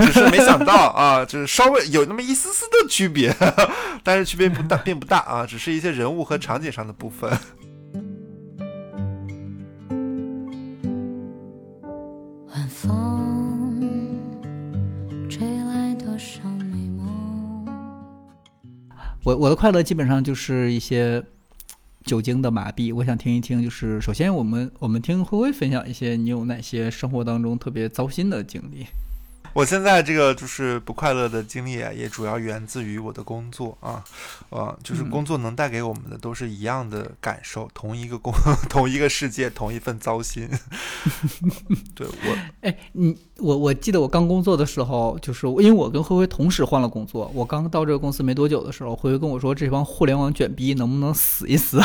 [0.00, 3.34] 只是没想到啊，就是稍微有那么一丝丝的区别，
[4.02, 7.30] 但是区别不大，并不大啊，只是一些人物和场景上的部分。
[19.24, 21.22] 我我的快乐基本上就是一些
[22.04, 22.94] 酒精的麻痹。
[22.94, 28.86] 我想听一听，就是首先我们我们听灰灰分享一些你有哪些生活当中特别糟心的经历。
[29.52, 34.04] 我现在这个就是不快乐的经历啊，也主要源自于我的工作啊，
[34.50, 38.32] 呃，就是工作能带给我们的都是一样的感受，同一个工，
[38.68, 40.48] 同一个世界，同一份糟心。
[41.94, 51.80] 对我， 哎，你我我记得我刚工作的时候，就是因为我跟灰灰同时换了工作，我刚到这个公司没多久的时候，灰灰跟我说，这帮互联网卷逼能不能死一死？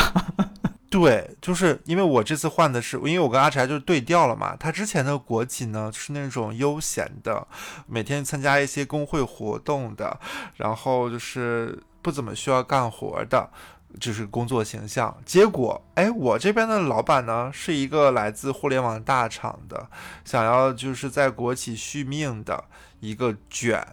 [0.94, 4.54] 对，就是因为我这次换的是，因为我跟阿柴就是对调了嘛。
[4.54, 7.48] 他之前的国企呢，是那种悠闲的，
[7.88, 10.20] 每天参加一些工会活动的，
[10.54, 13.50] 然后就是不怎么需要干活的，
[13.98, 15.16] 就是工作形象。
[15.26, 19.88] 结果，哎，我这边的老板呢，是一个来自互联网大厂的，
[20.24, 22.66] 想要就是在国企续命的
[23.00, 23.84] 一个卷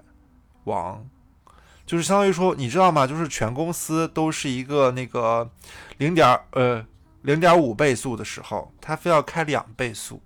[0.66, 1.04] 王。
[1.92, 3.06] 就是相当于说，你知道吗？
[3.06, 5.52] 就是全公司都是一个那个
[5.98, 6.86] 零点呃
[7.24, 10.22] 零点五倍速的时候，他非要开两倍速，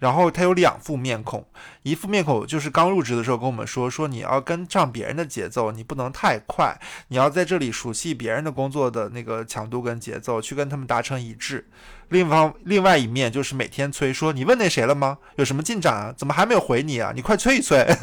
[0.00, 1.46] 然后他有两副面孔，
[1.84, 11.68] 一副面孔就是刚入职的时候跟我们说，说你要跟上别人的节奏，你不能太快，你要在这里熟悉别人的工作的那个强度跟节奏，去跟他们达成一致。
[12.08, 15.18] 另一方另外一面就是每天催说，你问那谁了吗？
[15.36, 16.12] 有什么进展啊？
[16.16, 17.12] 怎么还没有回你啊？
[17.14, 17.86] 你快催一催。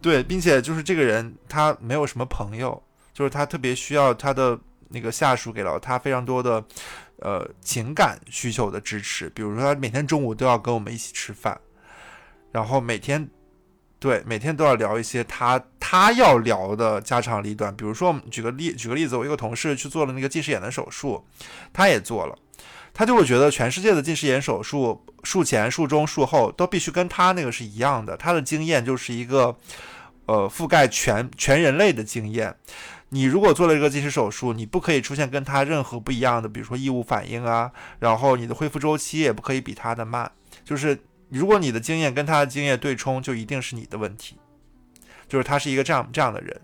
[0.00, 2.82] 对，并且就是这个人，他没有什么朋友，
[3.12, 4.58] 就是他特别需要他的
[4.90, 6.62] 那个下属给了他非常多的，
[7.20, 9.28] 呃，情感需求的支持。
[9.30, 11.60] 比如说，他每天中午都要跟我们一起吃饭，
[12.52, 13.28] 然后每天，
[13.98, 17.74] 对，每天都要聊一些他他要聊的家长里短。
[17.74, 21.24] 比如说，举个例，举个例子，我一个同事去做了那个近视眼的手术，
[21.72, 22.38] 他也做了。
[22.98, 28.16] 他就会觉得全世界的近视眼手术术前、术中、术后都必须跟他那个是一样的。
[28.16, 29.54] 他的经验就是一个，
[30.24, 32.56] 呃，覆盖全全人类的经验。
[33.10, 40.32] 你如果做了一个近视手术，你不可以出现跟他任何不一样的，比如说异物反应啊，然后你的恢复周期也不可以比他的慢。
[40.64, 44.36] 就是如果你的经验跟他的经验对冲，就一定是你的问题。
[45.28, 46.58] 就是他是一个这样这样的人。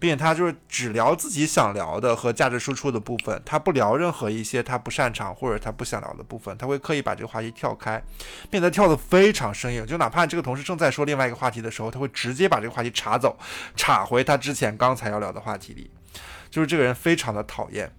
[0.00, 8.02] 并且他就是只聊自己想聊的和价值输出的部分，他不聊任何一些他不擅长或者他不想聊的部分，他会刻意把这个话题跳开，
[8.50, 9.86] 并且他跳得非常生硬。
[9.86, 13.38] 就哪怕这个同事正在说另外一个话题的时候，他会直接把这个话题插走，
[13.76, 15.90] 插回他之前刚才要聊的话题里。
[16.50, 17.92] 就是这个人非常的讨厌。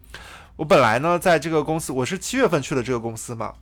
[0.57, 3.53] 我本来呢，在这个公司，我是七月份去的这个公司嘛。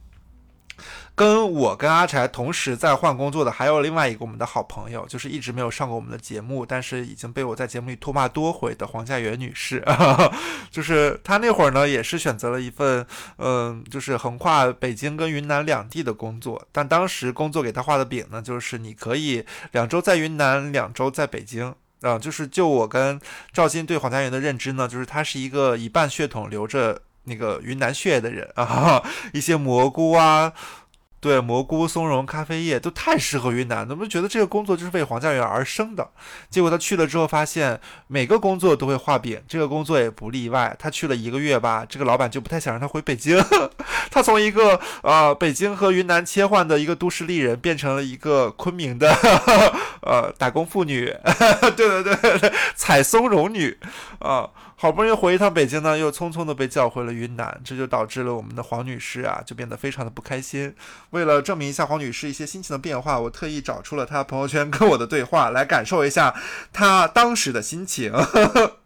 [1.20, 9.84] 跟我跟阿柴同时在换工作的还有另外一个我们的好朋友，就是一直没有上过我们的节目，但是已经被我在节目里唾骂多回的黄佳媛女士。
[10.72, 13.06] 就是她那会儿呢，也是选择了一份
[13.38, 16.66] 嗯，就是横跨北京跟云南两地的工作。
[16.72, 21.76] 但当时工作给她画的饼呢，就是你可以两周在云南，两周在北京。
[22.02, 23.20] 啊，就是就我跟
[23.52, 29.04] 赵鑫对黄佳媛的认知呢，就是她是一个一半血统留着那个云南血的人啊，
[29.34, 30.54] 一些蘑菇啊。
[31.20, 36.08] 对蘑菇、松茸、咖啡叶都太适合云南，怎么觉得这个工作就是为黄家园而生的？
[36.50, 40.76] 结果他去了之后，发现每个工作都会画饼，这个工作也不例外。
[40.80, 43.38] 他去了一个月吧，这个老板就不太想让他回北京。
[44.10, 49.12] 他从一个呃北京和云南切换的一个都市丽人，变成了一个昆明的
[50.02, 51.14] 呃打工妇女。
[51.76, 53.78] 对对对对，采松茸女
[54.20, 54.50] 啊。
[54.82, 60.74] 好不容易回一趟北京呢，又匆匆的被叫回了云南，这就导致了我们的黄女士啊，就变得非常的不开心。
[61.10, 66.34] 为了证明一下黄女士一些心情的变化，我特意找出了她朋友圈跟我的对话，来感受一下
[66.72, 68.14] 她当时的心情。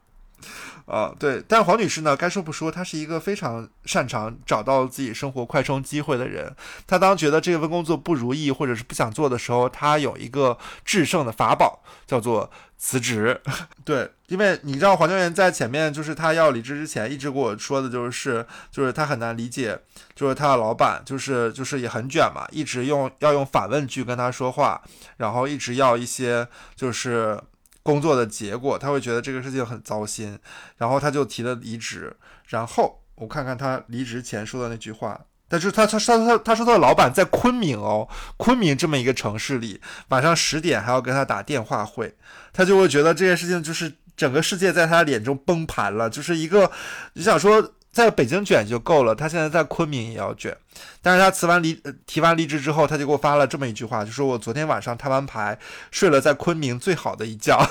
[0.85, 6.53] 啊，对，但黄女士呢，该说不说，她是一个非常擅长找到自己生活快充机会的人。
[6.85, 13.41] 她当觉得这份工作不如意或者是不想做的时候，她有一个制胜的法宝，叫做辞职。
[13.85, 19.79] 对，因为你知道黄教员在前面，就是他要离职之前，一直跟我说的就是，就是他很难理解，
[20.13, 24.81] 就是他的老板，就是就是也很卷嘛，一直用要用反问句跟他说话，
[25.15, 27.39] 然后一直要一些就是。
[27.83, 30.39] 工作的结果，他会觉得这个事情很糟心，
[30.77, 32.15] 然后他就提了离职。
[32.47, 42.15] 然后我看看他离职前说的那句话，但是他他他他他说他的老板在昆明哦，昆明这么一个城市里，晚上十点还要跟他打电话会，
[42.51, 46.71] 他就会觉得这件事情就是整个世界在他脸中崩盘了，就是一个
[47.13, 47.73] 你想说。
[47.93, 50.57] 在北京卷就够了，他现在在昆明也要卷。
[51.01, 55.57] 但是他辞完离提完离职之后，他就给我发了这么一句话，就说我昨天晚上摊完牌，
[55.91, 57.55] 睡了在昆明最好的一觉。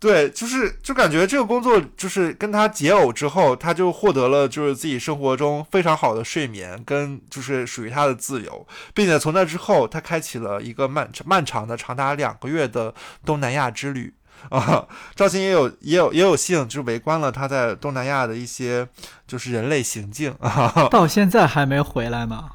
[0.00, 12.92] 对，就是就感觉这个工作就是跟他结偶之后，他就获得了就是自己生活中非常好的睡眠跟就是属于他的自由，并且从那之后，他开启了一个漫漫长的长达两个月的
[13.24, 14.12] 东南亚之旅。
[14.50, 18.86] 啊，赵鑫也有也有也有幸，就是围观了他在东南亚的一些
[19.26, 20.88] 就是人类行径啊。
[20.90, 22.50] 到现在还没回来吗？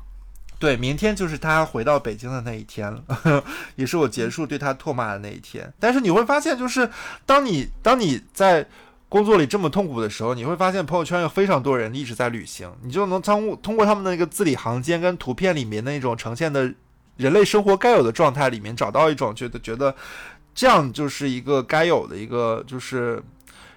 [0.60, 3.04] 对，明天就是他回到北京的那一天了，
[3.76, 5.72] 也是我结束对他唾骂的那一天。
[5.80, 6.90] 但是你会发现，就是
[7.28, 8.68] 当你当你在
[9.08, 16.74] 工作里这么痛苦的时候，你会发现朋友圈有非常多人一直在旅行，你就能通通过他们的那个字里行间跟图片里面的那种呈现的
[17.18, 19.96] 人类生活该有的状态里面，找到一种觉得觉得。
[20.58, 23.22] 这样就是一个该有的一个就是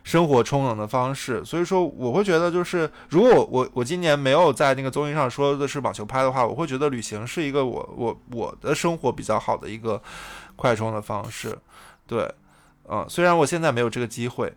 [0.02, 10.00] 生活充能的方式，所以说我会觉得就是如果我我今年没有在那个综艺上说的是网球拍的话，我会觉得旅行是一个我我我的生活比较好的一个
[10.56, 11.54] 快充的方式。
[12.06, 12.26] 对，
[12.88, 14.50] 嗯，虽然我现在没有这个机会，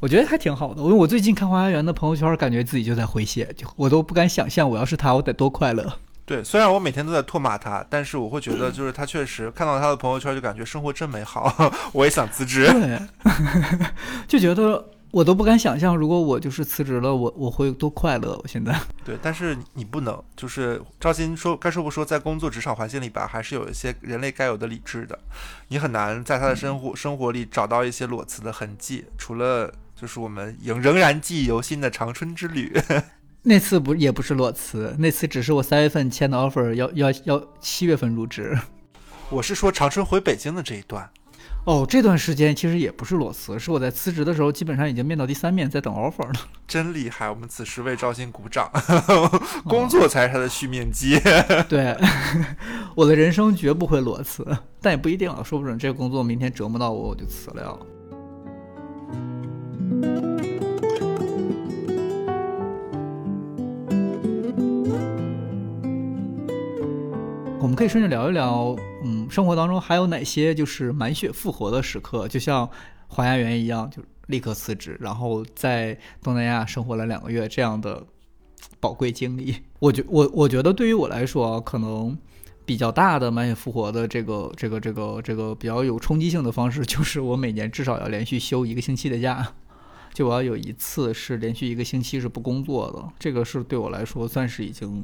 [0.00, 0.80] 我觉得还挺好的。
[0.80, 5.98] 因为我最近看花园的朋友圈，感觉自己就在回血，就我都不敢想象我要是他，我得多快乐。
[6.32, 11.70] 对，虽然我每天都在唾骂他，但是我会觉得，就是他确实看到他的朋友圈，就感觉生活真美好。
[11.92, 12.98] 我也想辞职，对，
[14.26, 18.34] 就觉得我都不敢想象，如果我就是辞职了，我我会多快乐。
[18.42, 25.18] 我现在对，但是你不能，就是赵鑫说，该说不说，在工作职场环境里吧，还是有一些人类该有的理智的。
[25.68, 32.72] 你很难在他的生活生活里找到一些裸辞的痕迹，除了就是我们仍仍然记忆犹新的长春之旅。
[33.44, 38.56] 那次不也不是裸辞，那次只是我三月份签的 offer，要要要七月份入职。
[39.30, 41.10] 我是说长春回北京的这一段。
[41.64, 46.34] 哦，这段时间其实也不是裸辞，是我在辞职的时候，基本上已经面到第三面，在等 offer 了。
[46.66, 48.70] 真厉害，我们此时为赵鑫鼓掌。
[49.68, 51.20] 工作才是他的续命机。
[51.68, 51.96] 对，
[52.94, 54.46] 我的人生绝不会裸辞，
[54.80, 57.78] 但也不一定啊，说不准这个工作明天折磨到我，我就辞了。
[67.72, 72.28] 我们可以顺着聊一聊，嗯，生活当中还有哪些就是满血复活的时刻？
[72.28, 72.68] 就像
[73.08, 78.04] 黄亚元一样，就立刻辞职，然后在东南亚生活了两个月这样的
[78.78, 79.56] 宝贵经历。
[79.78, 82.14] 我觉我我觉得对于我来说，可能
[82.66, 89.54] 比较大的满血复活的这个这个这个这个比较有冲击性的方式，就是我每年至少要连续休一个星期的假，
[90.12, 95.02] 就我要有一次是连续一个星期是不工作的，这个是对我来说算是已经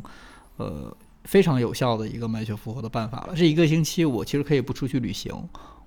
[0.58, 0.94] 呃
[1.28, 3.34] 非常有效的一个满血复活的办法了。
[3.36, 5.30] 这一个星期我其实可以不出去旅行，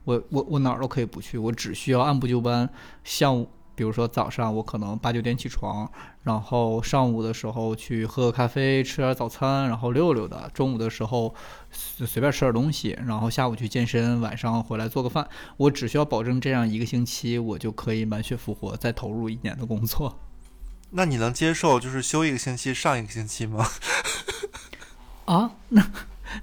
[0.03, 2.69] 我我我哪儿都可以不去，我只需要按部就班，
[3.03, 10.47] 像比如说早上我可能八九点起床，然后上午的时候去喝个咖啡，吃点早餐，然后溜溜的。
[10.53, 11.33] 中午的时候
[11.71, 15.27] 随随便吃点东西，然后下午去健身，晚上回来做个饭。
[15.57, 20.19] 我只需要保证这样一个星期，我就可以满血复活，再投入一年的工作。
[20.93, 23.65] 那你能接受就是休一个星期上一个星期吗？
[25.31, 25.85] 啊，那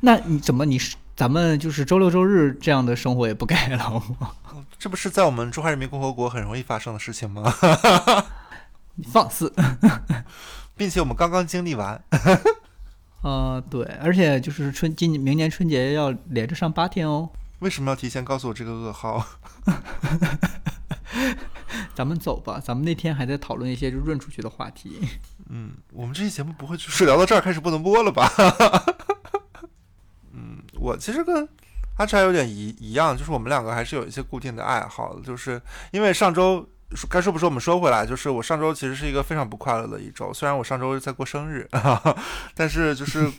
[0.01, 4.31] 那你怎么你是咱们就是周六周日这样的生活也不改了吗？
[4.79, 7.53] 这不是在我们中华人民共和国很容易发生的事情吗？
[8.95, 9.53] 你 放肆！
[10.75, 12.03] 并且我们刚刚经历完。
[13.21, 17.29] 啊，对，而且就是春今明年春节要连着上八天哦。
[17.59, 19.27] 为什么要提前告诉我这个噩耗？
[21.95, 24.99] 咱们走吧，咱们那天还在讨论一些就润出去的话题。
[25.51, 28.31] 嗯，我们这期节目不会就是聊到这儿开始不能播了吧？
[30.33, 31.49] 嗯，我其实跟
[31.97, 35.61] 阿柴有点一一样，就是我们两个还是有一些固定的爱好，就是
[35.91, 36.69] 因为上周
[37.09, 41.69] 该说不说，我们说回来，就是我上周其实是一个非常不快乐的一周，虽然我上周在过生日，
[42.55, 43.31] 但是就是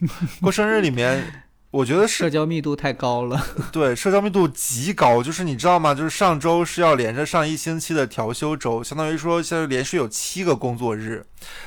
[0.41, 1.45] 过生日里面。
[1.71, 5.93] 我觉得社交密度太高了， 对，社交密度极高，就是你知道吗？
[5.93, 11.23] 就是上周是要连着上一星期的调休周，相当于说现在连续有七个工作日，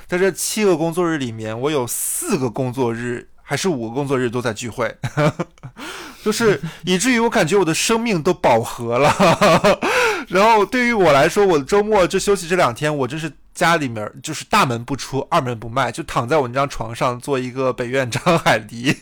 [0.08, 4.92] 在这七个工作日里面，我有四个工作日还是五个工作日都在聚会，
[6.24, 9.14] 就是以至于我感觉我的生命都饱和了。
[10.26, 13.32] 然后对于我来说，我的周末就休息这两天，我真是。
[13.54, 18.96] 家里面就是大门不出，二门不迈，就躺在我那张床上做一个北院张海迪。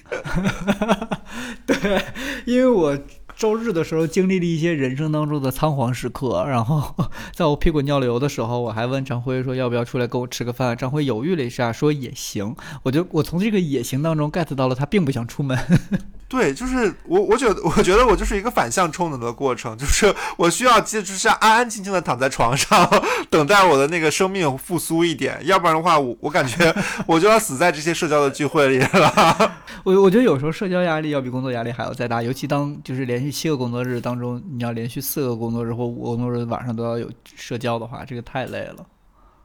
[1.66, 2.04] 对，
[2.46, 2.98] 因为我
[3.36, 6.94] 周日的时候经历了一些人生当中的仓皇时刻，然后
[7.32, 10.76] 在我屁滚尿流的时候，我还问张辉说要不要出来跟我吃个饭。
[10.76, 12.54] 张辉犹豫了一下，说也行。
[12.82, 15.58] 我就我从这个也行当中 get 到了他并不想出门。
[16.30, 22.88] 对，就是我，我觉得， 我觉得我就是一个反向充能的过程，就是我需要就是安安静静的躺在床上，
[23.28, 26.72] 等待我的那个生命复苏一点，要不然的话，我我感觉
[27.04, 29.52] 我就要死在这些社交的聚会里了。
[29.82, 38.86] 我我觉得有时候社交压力要比工作压力还要再大，尤其当就是连续七个工作日当中，你要连续四个工作日或五个工作日晚上都要有社交的话，这个太累了。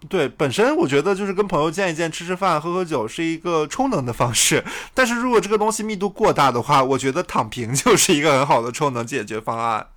[0.10, 4.64] 对，本身我觉得就是跟朋友见一见、吃吃饭、喝喝酒是一个充能的方式。
[4.94, 9.88] 但是如果这个东西密度过大的话，我觉得躺平 就是一个很好的充能解决方案。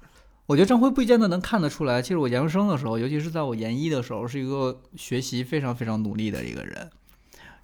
[0.47, 2.01] 我觉得张辉不一见得能看得出来。
[2.01, 6.91] 其实我研究生的时候，尤其是在我研一的时候，是一个学习非常非常努力的一个人。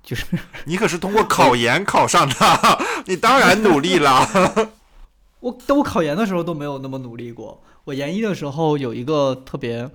[0.03, 0.27] 就是
[0.67, 2.35] 你可是通过考研考上的，
[3.07, 4.29] 你当然努力了。
[5.41, 7.63] 我等我考研的时候都没有那么努力过。
[7.85, 9.91] 我研一的时候有一个特别，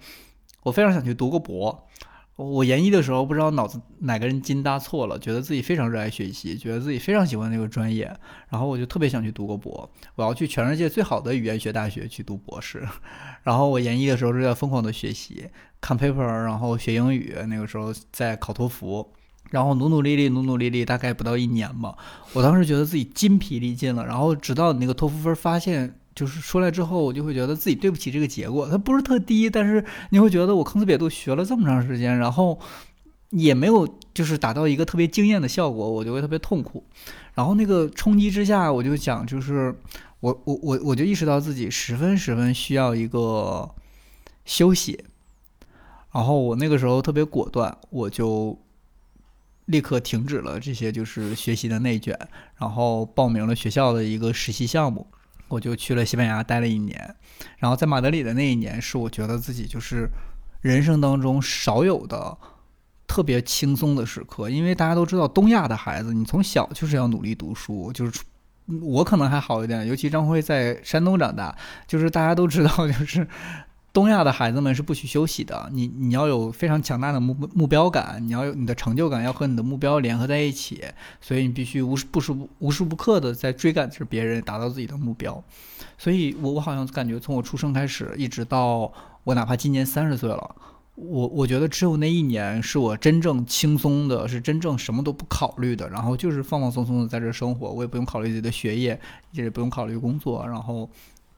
[0.64, 1.88] 我非常想去读个博。
[2.42, 8.18] 我研一的时候，不知道脑子哪个人筋搭错了，觉得自己非常热爱学习，觉得自己非常喜欢那个专业，
[8.48, 12.88] 然后我就特别想去读个博，我要去全世界最好的语言学大学去读博士。
[13.44, 15.50] 然后我研一的时候是在疯狂的学习，
[15.82, 19.06] 看 paper，然后学英语，那个时候在考托福，
[19.52, 21.94] 然后努努力力，努努力力，大概不到一年吧。
[22.32, 25.99] 我当时觉得自己筋疲力尽了，然后直到你那个托福分发现。
[26.20, 28.68] 就是出来之后，我就会觉得自己对不起这个结果。
[28.70, 32.60] 它不是特低，但是你会觉得我坑字瘪肚学了这么长时间，然后
[33.30, 36.84] 也没有就是达到一个特别惊艳的效果，我就会特别痛苦。
[37.36, 39.74] 然后那个冲击之下，我就想，就是
[40.20, 43.74] 我我我我就意识到自己十分十分需要一个
[44.44, 45.06] 休息。
[46.12, 48.60] 然后我那个时候特别果断，我就
[49.68, 52.20] 立刻停止了这些就是学习的内卷，
[52.58, 55.08] 然后报名了学校的一个实习项目。
[55.50, 57.16] 我就去了西班牙待了一年，
[57.58, 60.08] 然后在马德里的那一年是我觉得自己就是
[60.62, 62.38] 人生当中少有的
[63.08, 68.22] 特别轻松的时刻，因为大家都知道东亚的孩子，你从小就是要努力读书，就是
[68.82, 71.54] 我可能还好一点，尤其张辉在山东长大，
[71.88, 73.28] 就是大家都知道就是。
[73.92, 80.84] 东亚的孩子们是不许休息的，你你要有非常强大的目目标感，你要有你的成就感，要和你的目标联合在一起，
[81.20, 85.44] 所以你必须无时不时无时不刻的在追赶着别人，达到自己的目标。
[85.98, 90.56] 所以我我好像感觉从我出生开始，一直到我哪怕今年三十岁了，
[90.94, 99.00] 我我觉得只有那一年是我真正轻松的，是真正什么都不考虑的，然后就是放放松松的在这生活，我也不用考虑自己的学业，
[99.32, 100.88] 也不用考虑工作，然后。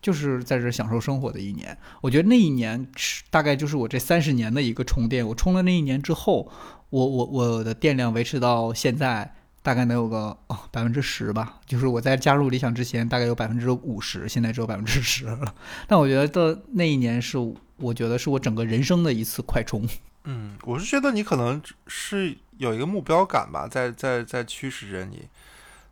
[0.02, 5.28] 就是在这享受生活的一年，我觉得那一年是大概就是我这三十年的一个充电。
[5.28, 6.52] 我充了那一年之后，
[6.89, 11.60] 我我我的电量维持到现在，大概能有个哦百分之十吧。
[11.68, 15.54] 就是我在加入理想之前，大概有百分之五十，现在只有百分之十了。
[15.88, 17.38] 但我觉得那一年是，
[17.78, 19.88] 我觉得是我整个人生的一次快充。
[20.24, 25.28] 嗯，我是觉得你可能是有一个目标感吧，在在在驱使着你，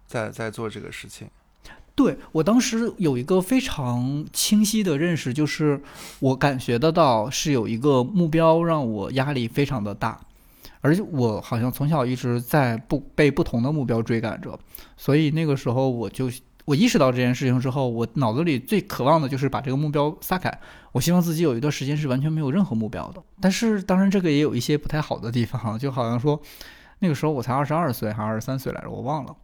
[0.07, 1.27] 在在做这个事情。
[1.99, 5.81] 对我当时有一个非常清晰的认识，就是
[6.19, 10.17] 我感觉得到是有一个目标让我压力非常的大，
[10.79, 14.57] 而且我好像从小一直在不被不同的目标追赶着，
[14.95, 16.31] 所以那个时候我就
[16.63, 20.57] 我意识到这件事情之后，我脑子里最渴望的就是把这个目标撒开。
[20.93, 26.41] 我希望自己有一段时间是完全没有任何目标的，但是当然这个也有一些不太好的地方，就好像说
[26.99, 29.35] 那个时候我才二十二岁还是二十三岁来着，我忘了。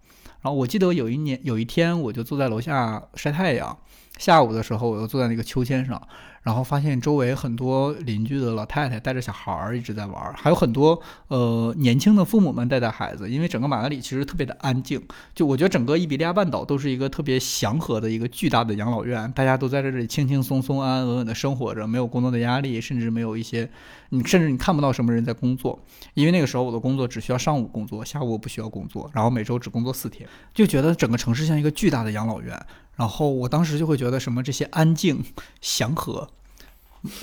[0.45, 3.75] 然后我记得有一年有一天，我就坐在楼下晒太阳。
[4.19, 5.99] 下午的时候，我又坐在那个秋千上，
[6.45, 13.27] 然后发现周围很多邻居的老太太带着小孩儿一直在玩，还有很多呃年轻的父母们带带孩子。
[13.27, 15.01] 因为整个马德里其实特别的安静，
[15.33, 23.67] 就我觉得整个伊比利亚半岛都是一个特别祥和的一个巨大的养老院，大家都在这里轻轻松松、安安稳稳的生活着，没有工作的压力，甚至没有一些
[24.09, 25.83] 你甚至你看不到什么人在工作。
[26.13, 32.63] 因为那个时候我的工作只需要上午工作，下午我不需要工作，然后每周只工作四天，就觉得整个城市像一个巨大的养老院。
[32.95, 35.21] 然后我当时就会觉得什么这些安静、
[35.59, 36.29] 祥和、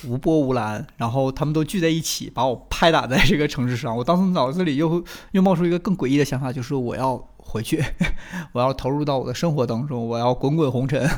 [0.07, 3.97] 无波无澜，然后他们都聚在一起，把我拍打在这个城市上。
[3.97, 5.03] 我当时脑子里又
[5.33, 7.85] 又冒出一个更诡异的想法，就是我要回去，
[8.53, 11.09] 我要投入到我的生活当中，我要滚滚红尘，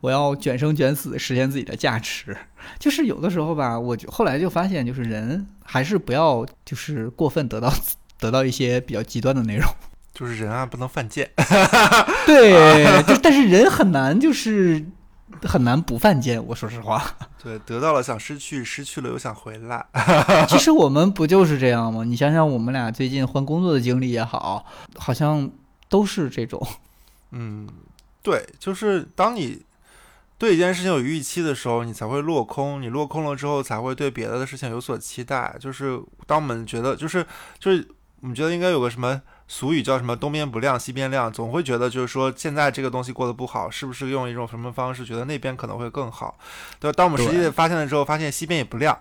[0.00, 2.36] 我要卷生卷死，实现自己的价值。
[2.78, 7.72] 就是有的时候吧，我就后来就发现，就是人还是不要就是过分得到
[8.18, 9.64] 得到一些比较极端的内容。
[10.14, 11.30] 就是人啊，不能犯贱。
[12.24, 14.82] 对，就但是人很难，就是
[15.42, 16.44] 很难不犯贱。
[16.46, 17.02] 我说实话，
[17.42, 19.84] 对，得到了想失去，失去了又想回来。
[20.48, 22.04] 其实我们不就是这样吗？
[22.04, 24.64] 你想想，我们俩最近换工作的经历也好，
[24.96, 25.50] 好像
[25.88, 26.64] 都是这种。
[27.32, 27.68] 嗯，
[28.22, 29.62] 对，就是当你
[30.38, 32.80] 对一件事情有预期的时候，你才会落空。
[32.80, 35.56] 你落空了之后，才会对别的的事情有所期待。
[35.58, 37.26] 就是当我们觉得，就是
[37.58, 37.86] 就是
[38.20, 39.20] 我们觉得应该有个什么。
[39.48, 46.36] 俗语叫什么“东边不亮西边亮”，总会觉得就是说现在这个东西过得不好，是不是用一种什么方式觉得那边可能会更好？
[46.80, 48.98] 对，当我们实际发现了之后，发现西边也不亮。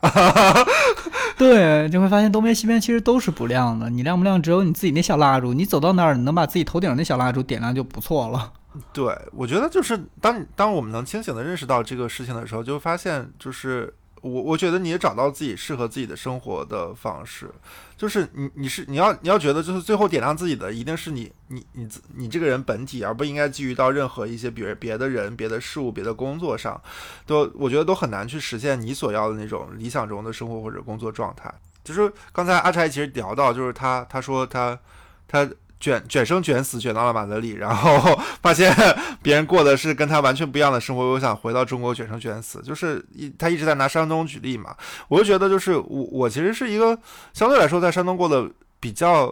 [1.38, 3.90] 对，就会发现东边西边其实都是不亮的。
[3.90, 5.54] 你亮不亮，只有你自己那小蜡烛。
[5.54, 8.54] 你走到那儿，你能把自己头顶那小蜡烛点亮就不错了。
[8.94, 13.94] 对，我觉得就是当当我们能清醒的认识到这个事情的时候，就会发现就是。
[14.28, 17.48] 我我觉得你也找到自己适合自己的生活的方式，
[17.96, 26.82] 就是你你是你要你要觉得就是最后点亮自己的一定是你你你你这个人本体，而不应该基于到任何一些别别的人、别的事物、别的工作上，
[27.28, 31.54] 都我觉得都很难去实现你所要的那种理想中的生活或者工作状态。
[31.84, 34.80] 就是刚才阿柴其实聊到，就是他他说他
[35.28, 35.48] 他。
[35.86, 38.76] 卷卷生卷死，卷到了马德里，然后 发现
[39.22, 44.76] 别人过的是跟他完全不一样的生活，我想回到中国卷生卷死，就是一他一直在拿山东举例嘛，
[45.08, 46.98] 我就觉得就是我我其实是一个
[47.34, 49.32] 相对来说在山东过得比较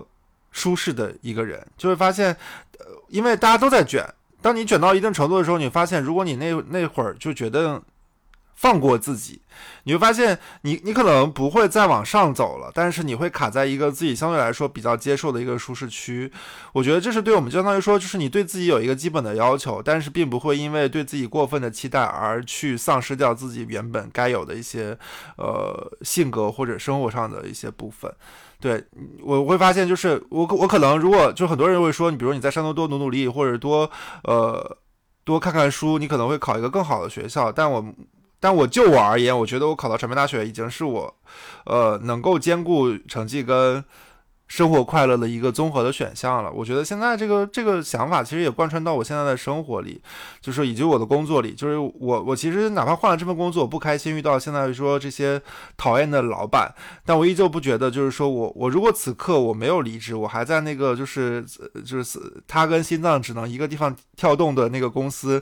[0.52, 2.28] 舒适的一个人，就会发现，
[2.78, 4.08] 呃，因为大家都在卷，
[4.40, 7.82] 当你卷到一定程度的时候，你发现如果你那那会儿就觉得。
[8.56, 9.42] 放过自己，
[9.84, 16.32] 你会发现，你你可能不会再往上走了，但是你会卡在一个自己相对来说比较接受的一个舒适区。
[16.72, 24.98] 我觉得这是对我们相当于说，就是你对自己有一个基本的要求，但是并不会因为对自己过分的期待而去丧失掉自己原本该有的一些
[25.38, 28.10] 呃性格或者生活上的一些部分。
[28.62, 28.82] 对
[29.22, 33.92] 我会发现，就是我我可能如果就很多人会说，你比如你在山东多努努力，或者多
[34.24, 34.78] 呃
[35.26, 37.86] 多看看书，你可能会考一个更好的学校，但我。
[38.44, 41.16] 但我就我而言，我觉得我考到传媒大学已经是我，
[41.66, 43.82] 呃，能够兼顾成绩跟
[44.50, 46.52] 生活快乐的一个综合的选项了。
[46.52, 50.02] 我觉得现在这个这个想法其实也贯穿到我现在的生活里，
[50.42, 51.54] 就是以及我的工作里。
[51.54, 51.92] 就是我
[52.22, 55.42] 我其实哪怕换了这份工作，我不开心，遇到现在说这些
[55.78, 56.70] 讨厌的老板，
[57.06, 61.42] 但我依旧不觉得，就是说我我如果此刻我没有离职，我还在那个就是
[61.86, 65.42] 就是他跟心脏只能一个地方跳动的那个公司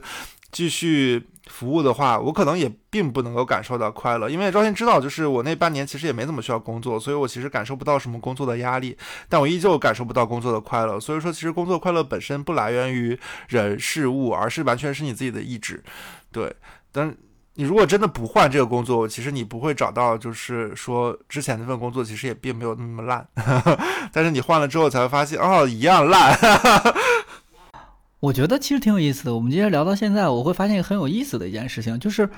[0.52, 1.26] 继续。
[1.46, 8.96] 服务的话，我可能也并不能够感受到快乐，因为赵鑫知道，就是我那半年其实也没怎么需要工作，所以我其实感受不到什么工作的压力，
[9.28, 11.00] 但我依旧感受不到工作的快乐。
[11.00, 13.18] 所以说，其实工作快乐本身不来源于
[13.48, 15.82] 人事物，而是完全是你自己的意志。
[16.30, 16.54] 对，
[16.92, 17.14] 但
[17.54, 23.26] 你如果真的不换这个工作，其实你不会找到，就是说之前那份工作其实也并没有那么烂，
[24.12, 26.38] 但是你换了之后才会发现，哦，一样烂。
[28.22, 29.34] 我觉得其实挺有意思的。
[29.34, 32.30] 我们今天聊到现在，我会发现一个很有意思的一件事情，就是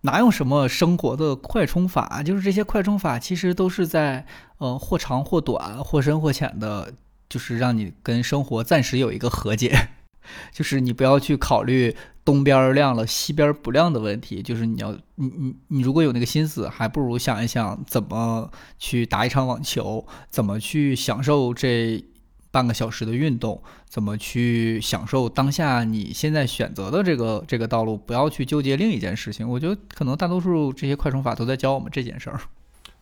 [0.00, 4.26] 哪有什么生活的快充法，就是这些快充法其实都是在
[4.58, 6.92] 呃或长或短、或深或浅的
[7.28, 9.72] 就是让你跟生活暂时有一个和解，
[10.50, 18.50] 就是你不要去考虑东边亮了西边不亮的问题，就是你要你你你如果有那个心思，还不如想一想怎么
[18.80, 22.04] 去打一场网球，怎么去享受这。
[22.50, 27.96] 半个小时的运动，怎么去享受当下你现在选择的这个这个道路？
[27.96, 29.48] 不要去纠结另一件事情。
[29.48, 32.40] 我觉得可能大多数这些快充法都在教我们这件事儿。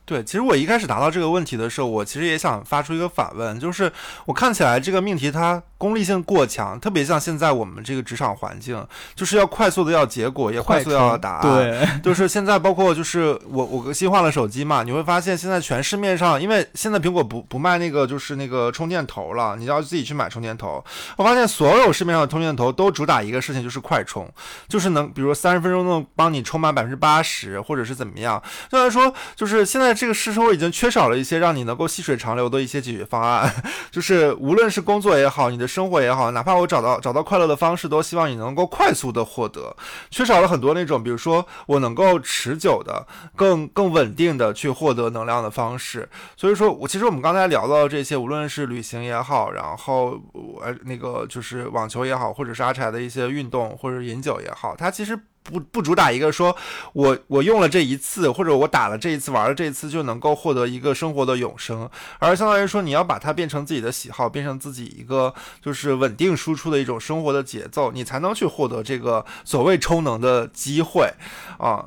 [0.09, 3.93] 对，其实我一开始答到这个问题的时候，我其实也想发出一个反问，就是
[4.25, 8.83] 我看起来这个命题它功利性过强，特别像现在我们这个职场环境，
[9.15, 11.43] 就是要快速的要结果，也快速要答案。
[11.43, 20.83] 对，就是现在包括就是我我新换了手机嘛，你会发现现在全市面上，因为现在苹果不不卖那个就是那个充电头了，你要自己去买充电头。
[21.19, 24.27] 我发现所有市面上的充电头都主打一个事情，就是快充，
[24.69, 28.43] 就是能比如三十分钟能帮你充满百分之八十，或者是怎么样。
[28.71, 29.98] 虽然说就是现在。
[29.99, 33.53] 这个生活已经缺少了一些让你能够细水长流的一些解决方案，
[33.91, 39.75] 就是无论是工作也好，你的生活也好，哪怕我找到找到快乐的方式，都希望你能够快速的获得，
[40.11, 46.09] 缺少了很多那种，比如说我能够持久的、更更稳定的去获得能量的方式。
[46.37, 50.21] 所以说我其实我们刚才聊到这些，无论是旅行也好，然后
[50.63, 55.19] 呃那个就是网球也好，或者是阿柴的一些运动或者饮酒也好，它其实。
[55.51, 56.55] 不不主打一个说，
[56.93, 61.89] 我我用了这一次，或者我打了这一次，玩了这一次就能够获得一个生活的永生，
[62.19, 65.33] 而相当于说你要把它变成自己的喜好，变成自己一个
[65.63, 71.11] 就是稳定输出的一种生活的节奏，你才能去获得这个所谓充能的机会
[71.59, 71.87] 啊。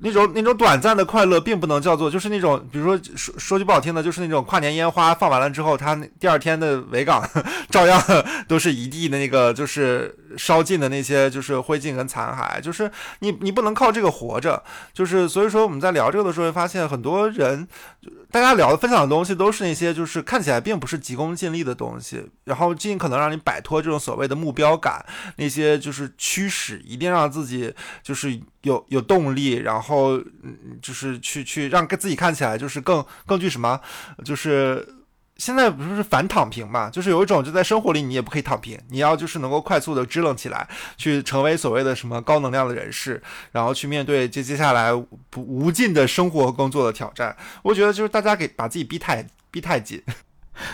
[0.00, 7.28] 那种那种短暂的快乐，并不能叫做就是那种，比如说说说句不好听的，就是那种跨年烟花放完了之后，它第二天的维港
[7.68, 8.00] 照样
[8.46, 14.62] 都是一地的那个就是烧尽的那些就是灰烬跟残骸，就是你你不能靠这个活着，
[14.92, 17.66] 就是所以说我们在聊这个的时候，会发现很多人。
[18.30, 25.02] 大家聊的分享的东西都是那些就是看起来并不是急功近利的东西，然后尽可能让你摆脱这种所谓的目标感，
[25.36, 27.72] 那些就是驱使，一定让自己
[28.02, 33.80] 就是有有动力，然后嗯就是去去让自己看起来就是更更具什么，
[34.22, 34.86] 就是。
[35.38, 36.90] 现在不是反躺平嘛？
[36.90, 43.22] 就是有一种就在生活里你也不可以躺平，你要就是能够快速的支棱起来，去成为所谓的什么高能量的人士，
[43.52, 44.92] 然后去面对接接下来
[45.30, 47.34] 不无尽的生活和工作的挑战。
[47.62, 50.02] 我觉得就是大家给把自己逼太逼太紧。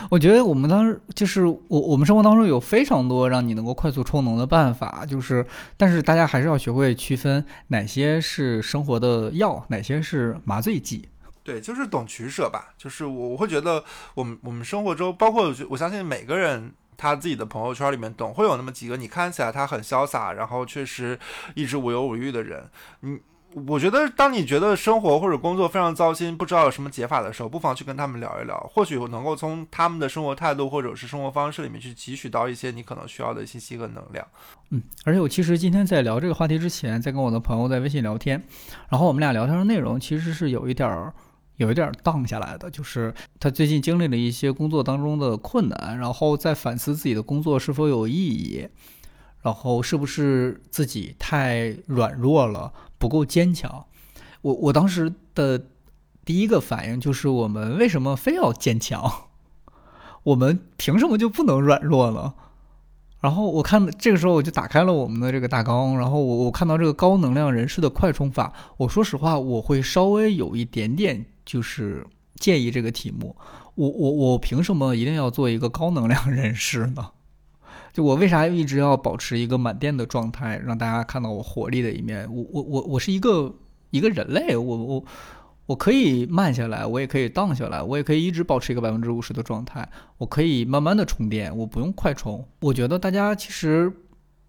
[0.09, 5.45] 我觉得我们当时就是我我们生活当中有非常多让你能够快速充能的办法，就是
[5.77, 11.07] 但是大家还是要学会区分哪些是生活的药，哪些是麻醉剂。
[11.45, 12.75] 对，就是懂取舍吧。
[12.77, 13.85] 就是我我会觉得，
[14.15, 21.19] 我们我们生活中，包括我相信每个人他自己的朋友圈里面，总会有那么几个你看起来他很潇洒，然后确实
[21.55, 22.69] 一直无忧无虑的人。
[23.01, 23.21] 你
[23.69, 34.27] 我觉得，当你觉得生活或者工作非常糟心，不知道有什么解法的时候，不妨去跟他们聊一聊，或许能够从他们的生活态度或者是生活方式里面去汲取到一些你可能需要的信息和能量。
[34.71, 38.43] 嗯，而且我其实今天在聊这个话题之前，在跟我的朋友在微信聊天，
[38.89, 41.15] 然后我们俩聊天的内容其实是有一点儿。
[41.57, 48.69] 有一点荡下来的，就是他最近经历了一些工作当中的困难，然后在反思自己的工作是否有意义，
[49.43, 53.87] 然后是不是自己太软弱了，不够坚强。
[54.43, 55.67] 我我当时的
[56.25, 59.29] 第一个反应就是，我们为什么非要坚强？
[60.25, 62.35] 我们凭什么就不能软弱呢？
[63.21, 71.27] 然后我看这个时候我就打开了我们的这个大纲，然后我我看到这个高能量人士的快充法，我说实话，我会稍微有一点点。
[71.45, 73.37] 就是建议这个题目，
[73.75, 77.11] 我我我凭什么一定要做一个高能量 人士呢？
[77.93, 82.27] 就我为啥一直要保持一个满电的状态，让大家看到我活力的一面？
[82.35, 83.55] 我我我我是一个
[83.91, 85.05] 一个人类，我我
[85.67, 89.89] 我可以慢下来，我也可以荡下来，我也可以一直保持一个百分之五十的状态，
[90.19, 92.45] 我可以慢慢的充电，我不用快充。
[92.61, 93.93] 我觉得大家其实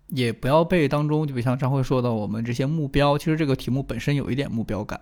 [0.09, 4.99] 也不要被当中，就比如像张辉说的，我们这些目标，其实这个题目本身有一点目标感。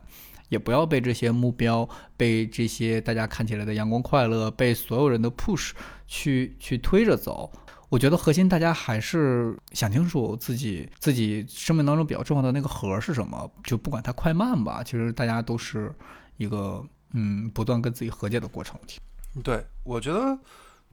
[0.54, 5.72] 也不要被这些目标，被这些大家看起来的阳光快乐，被所有人的 push
[6.08, 7.52] 去去推着走。
[7.90, 13.52] 我觉得核心大家还是想清楚自己自己生命当中比较重要的那个核是什么。
[13.64, 15.92] 就不管它快慢吧，其实大家都是
[16.38, 18.80] 一个嗯不断跟自己和解的过程。
[19.44, 20.38] 对，我觉得。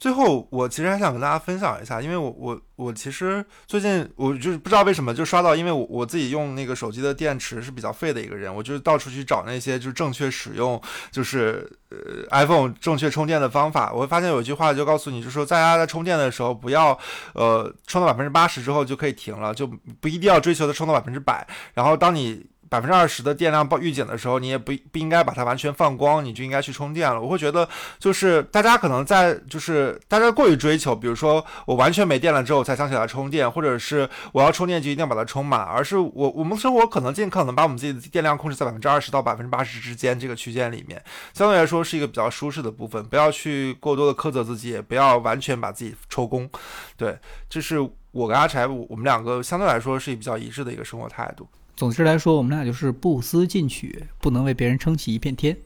[0.01, 10.81] 最后，我其实还想跟大家分享一下，因为我我我其实最近我就是不知道为什么就刷到，因为我我自己用那个手机的电池是比较废的一个人，我就到处去找那些就是正确使用
[11.11, 13.93] 就是呃 iPhone 正确充电的方法。
[13.93, 16.99] 我会发现有一句话就告诉你，就是说大家在充电的时候不要
[17.35, 19.67] 呃充到百分之八十之后就可以停了，就
[20.01, 21.47] 不一定要追求它充到百分之百。
[21.75, 27.21] 然后当你百分之二十的电量报预警的时候，你也不不应该把它完全放光，你就应该去充电了。
[27.21, 27.69] 我会觉得，
[27.99, 41.03] 就是大家可能在就是大家过于追求，比如说我完全没电了之后才想起来充电，或者是我要充电就一定要把它充满，而是我我们生活可能尽可能把我们自己的电量控制在百分之二十到百分之八十之间这个区间里面，
[41.35, 46.49] 相对来说是一个比较舒适的部分，不要去过多的苛责自己，也不要完全把自己抽空。
[46.97, 47.19] 对，
[47.49, 47.81] 这是
[48.13, 51.49] 我跟阿柴，我们两个相对来说是比较一致的一个生活态度。
[51.77, 55.57] 总之来说，我们俩就是不思进取，不能为别人撑起一片天。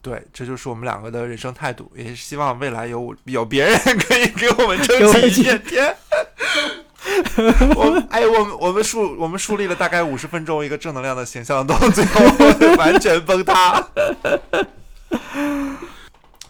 [0.00, 5.96] 对，这就是我们两个的人生态度，也是希望未来有有别人 可以给我们撑起一片天。
[7.76, 12.20] 我哎，我们我们树我们树立了大概五十分钟一个正能量的形象，到最后
[12.76, 13.86] 完全崩塌。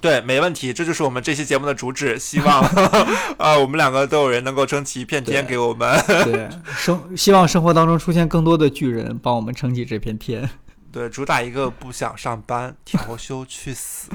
[0.02, 2.18] 对，没问题，这就是我们这期节目的主旨。
[2.18, 2.60] 希望
[3.38, 5.96] 啊，我们两个都有人能够撑起一片天给我们。
[6.24, 10.50] 对，生希望生活当中出现更多的巨人，帮我们撑起这片天。
[10.90, 14.10] 对，主打一个不想上班，调休去死。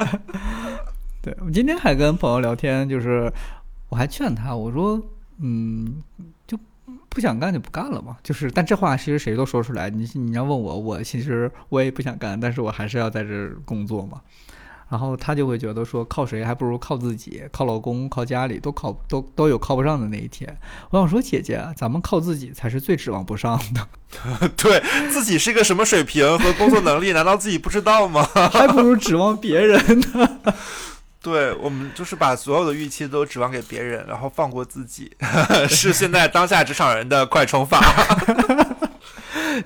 [1.22, 3.32] 对我今天还跟朋友聊天，就是
[3.88, 5.02] 我还劝他，我说，
[5.40, 6.02] 嗯，
[6.46, 6.58] 就
[7.08, 8.18] 不想干就不干了嘛。
[8.22, 9.88] 就是，但这话其实谁都说出来。
[9.88, 14.20] 你你要问我，我其实我也不想干，但是我还是要在这工作嘛。
[14.90, 20.58] 然后他就会觉得说靠谁还不如靠自己，靠老公、靠家里都靠都都有靠不上的那一天。
[20.90, 24.50] 我想说姐姐，咱们靠自己才是最指望不上的。
[24.56, 28.24] 对自己是个什么水平和工作能力，难道自己不知道吗？
[28.52, 29.80] 还不如指望别人
[30.12, 30.38] 呢。
[31.22, 35.12] 对我们就是把所有的预期都指望给别人，然后放过自己，
[35.68, 37.78] 是现在当下职场人的快充法。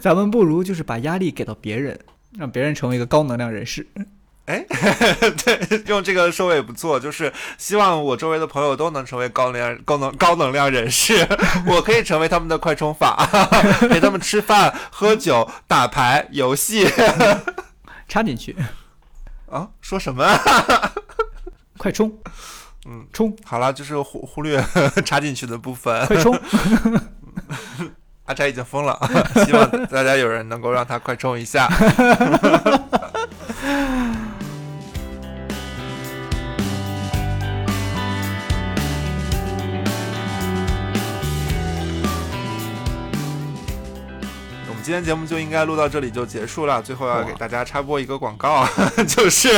[0.01, 1.99] 咱们不如就是把压力给到别人，
[2.37, 3.87] 让别人成为一个高能量人士。
[4.47, 4.65] 哎，
[5.43, 11.27] 对，用这个收尾不错，就是希望我周围的朋友都能成为高能量、高能、高能量人士，
[11.67, 13.27] 我可以成为他们的快充法，
[13.89, 16.87] 陪他们吃饭、喝酒、打牌、游戏，
[18.07, 18.55] 插进去
[19.51, 19.69] 啊？
[19.81, 20.25] 说什么？
[21.79, 22.13] 快充，
[22.87, 24.63] 嗯，充好了，就是忽忽略
[25.07, 26.39] 插进去的部分，快充。
[28.27, 28.99] 阿柴已经疯了，
[29.47, 31.67] 希望大家有人能够让他快充一下。
[44.85, 46.83] 今天节目就应该录到这里就结束了。
[46.83, 48.69] 最后要给大家插播一个广告，
[49.09, 49.49] 就是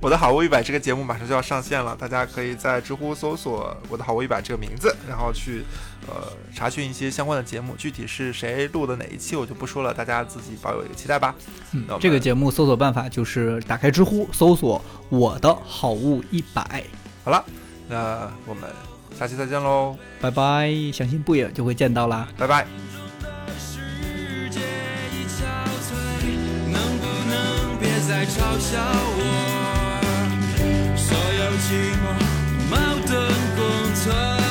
[0.00, 5.62] 我的好物一百这个节目马上就要上线了，大家可以在知乎搜索我的好物一百这个名字，然后去
[6.08, 7.74] 呃查询一些相关的节目。
[7.76, 11.34] 具体是谁录的哪一期我就不说了，大家自己保有一个期待吧。
[11.72, 16.82] 嗯，这个节目搜索办法就是打开知乎搜索我的好物一百。
[17.22, 17.44] 好了，
[17.86, 18.64] 那我们
[19.18, 20.72] 下期再见喽，拜拜！
[20.90, 23.03] 相信不远就会见到啦，拜拜。
[24.44, 25.40] 世界已憔
[25.80, 25.94] 悴
[26.70, 28.78] 能不能别再嘲笑
[29.16, 29.22] 我？
[30.94, 31.66] 所有寂
[32.02, 32.04] 寞
[32.70, 32.76] 矛
[33.06, 33.10] 盾
[33.56, 34.43] 共存。